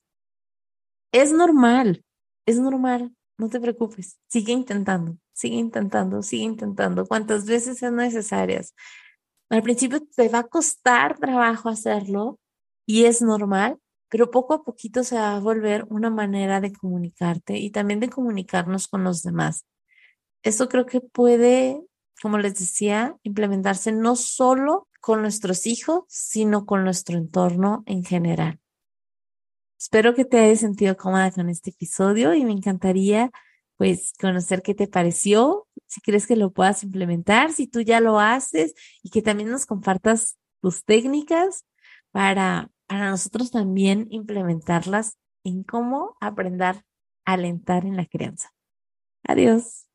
Es 1.12 1.32
normal, 1.32 2.04
es 2.46 2.60
normal, 2.60 3.16
no 3.38 3.50
te 3.50 3.60
preocupes, 3.60 4.20
sigue 4.28 4.54
intentando, 4.54 5.18
sigue 5.34 5.56
intentando, 5.56 6.22
sigue 6.22 6.44
intentando, 6.44 7.06
cuantas 7.06 7.46
veces 7.46 7.78
sean 7.78 7.96
necesarias. 7.96 8.74
Al 9.50 9.62
principio 9.62 10.02
te 10.16 10.30
va 10.30 10.40
a 10.40 10.48
costar 10.48 11.18
trabajo 11.18 11.70
hacerlo 11.70 12.40
y 12.86 13.06
es 13.06 13.22
normal, 13.22 13.80
pero 14.16 14.32
poco 14.32 14.54
a 14.54 14.64
poquito 14.64 15.04
se 15.04 15.18
va 15.18 15.36
a 15.36 15.40
volver 15.42 15.86
una 15.90 16.10
manera 16.10 16.62
de 16.62 16.72
comunicarte 16.72 17.58
y 17.58 17.70
también 17.70 18.00
de 18.00 18.08
comunicarnos 18.08 18.88
con 18.88 19.04
los 19.04 19.24
demás. 19.24 19.66
Esto 20.42 20.70
creo 20.70 20.86
que 20.86 21.02
puede, 21.02 21.82
como 22.22 22.38
les 22.38 22.58
decía, 22.58 23.18
implementarse 23.24 23.92
no 23.92 24.16
solo 24.16 24.88
con 25.02 25.22
nuestros 25.22 25.68
hijos, 25.68 26.06
sino 26.08 26.66
con 26.66 26.86
nuestro 26.86 27.18
entorno 27.18 27.84
en 27.88 28.06
general. 28.06 28.62
Espero 29.78 30.16
que 30.16 30.24
te 30.24 30.40
hayas 30.40 30.62
sentido 30.62 30.96
cómoda 30.96 31.30
con 31.32 31.50
este 31.50 31.72
episodio 31.72 32.34
y 32.34 32.46
me 32.46 32.54
encantaría 32.54 33.32
pues 33.76 34.14
conocer 34.18 34.62
qué 34.62 34.74
te 34.74 34.88
pareció, 34.88 35.68
si 35.88 36.00
crees 36.00 36.26
que 36.26 36.38
lo 36.38 36.54
puedas 36.54 36.84
implementar, 36.84 37.52
si 37.52 37.68
tú 37.68 37.82
ya 37.82 38.00
lo 38.00 38.22
haces 38.22 38.76
y 39.04 39.10
que 39.10 39.22
también 39.22 39.50
nos 39.50 39.66
compartas 39.66 40.38
tus 40.62 40.86
técnicas 40.86 41.66
para, 42.12 42.72
para 42.88 43.10
nosotros 43.10 43.52
también 43.52 44.08
implementarlas 44.10 45.18
en 45.44 45.64
cómo 45.64 46.16
aprender 46.20 46.84
a 47.26 47.34
alentar 47.34 47.86
en 47.86 47.96
la 47.96 48.06
crianza. 48.06 48.54
Adiós. 49.24 49.86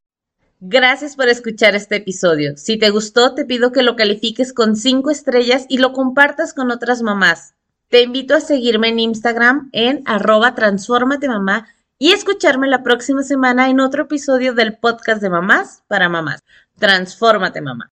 Gracias 0.60 1.16
por 1.16 1.28
escuchar 1.28 1.74
este 1.74 1.96
episodio. 1.96 2.56
Si 2.56 2.78
te 2.78 2.90
gustó, 2.90 3.34
te 3.34 3.46
pido 3.46 3.72
que 3.72 3.82
lo 3.82 3.96
califiques 3.96 4.52
con 4.52 4.76
5 4.76 5.10
estrellas 5.10 5.64
y 5.68 5.78
lo 5.78 5.92
compartas 5.92 6.52
con 6.52 6.70
otras 6.70 7.02
mamás. 7.02 7.54
Te 7.88 8.02
invito 8.02 8.34
a 8.34 8.40
seguirme 8.40 8.88
en 8.88 9.00
Instagram 9.00 9.70
en 9.72 10.02
arroba 10.04 10.54
mamá 11.28 11.66
y 11.98 12.12
escucharme 12.12 12.68
la 12.68 12.82
próxima 12.82 13.22
semana 13.22 13.70
en 13.70 13.80
otro 13.80 14.02
episodio 14.02 14.54
del 14.54 14.78
podcast 14.78 15.22
de 15.22 15.30
mamás 15.30 15.82
para 15.88 16.08
mamás. 16.08 16.40
Transfórmate 16.78 17.60
mamá. 17.60 17.90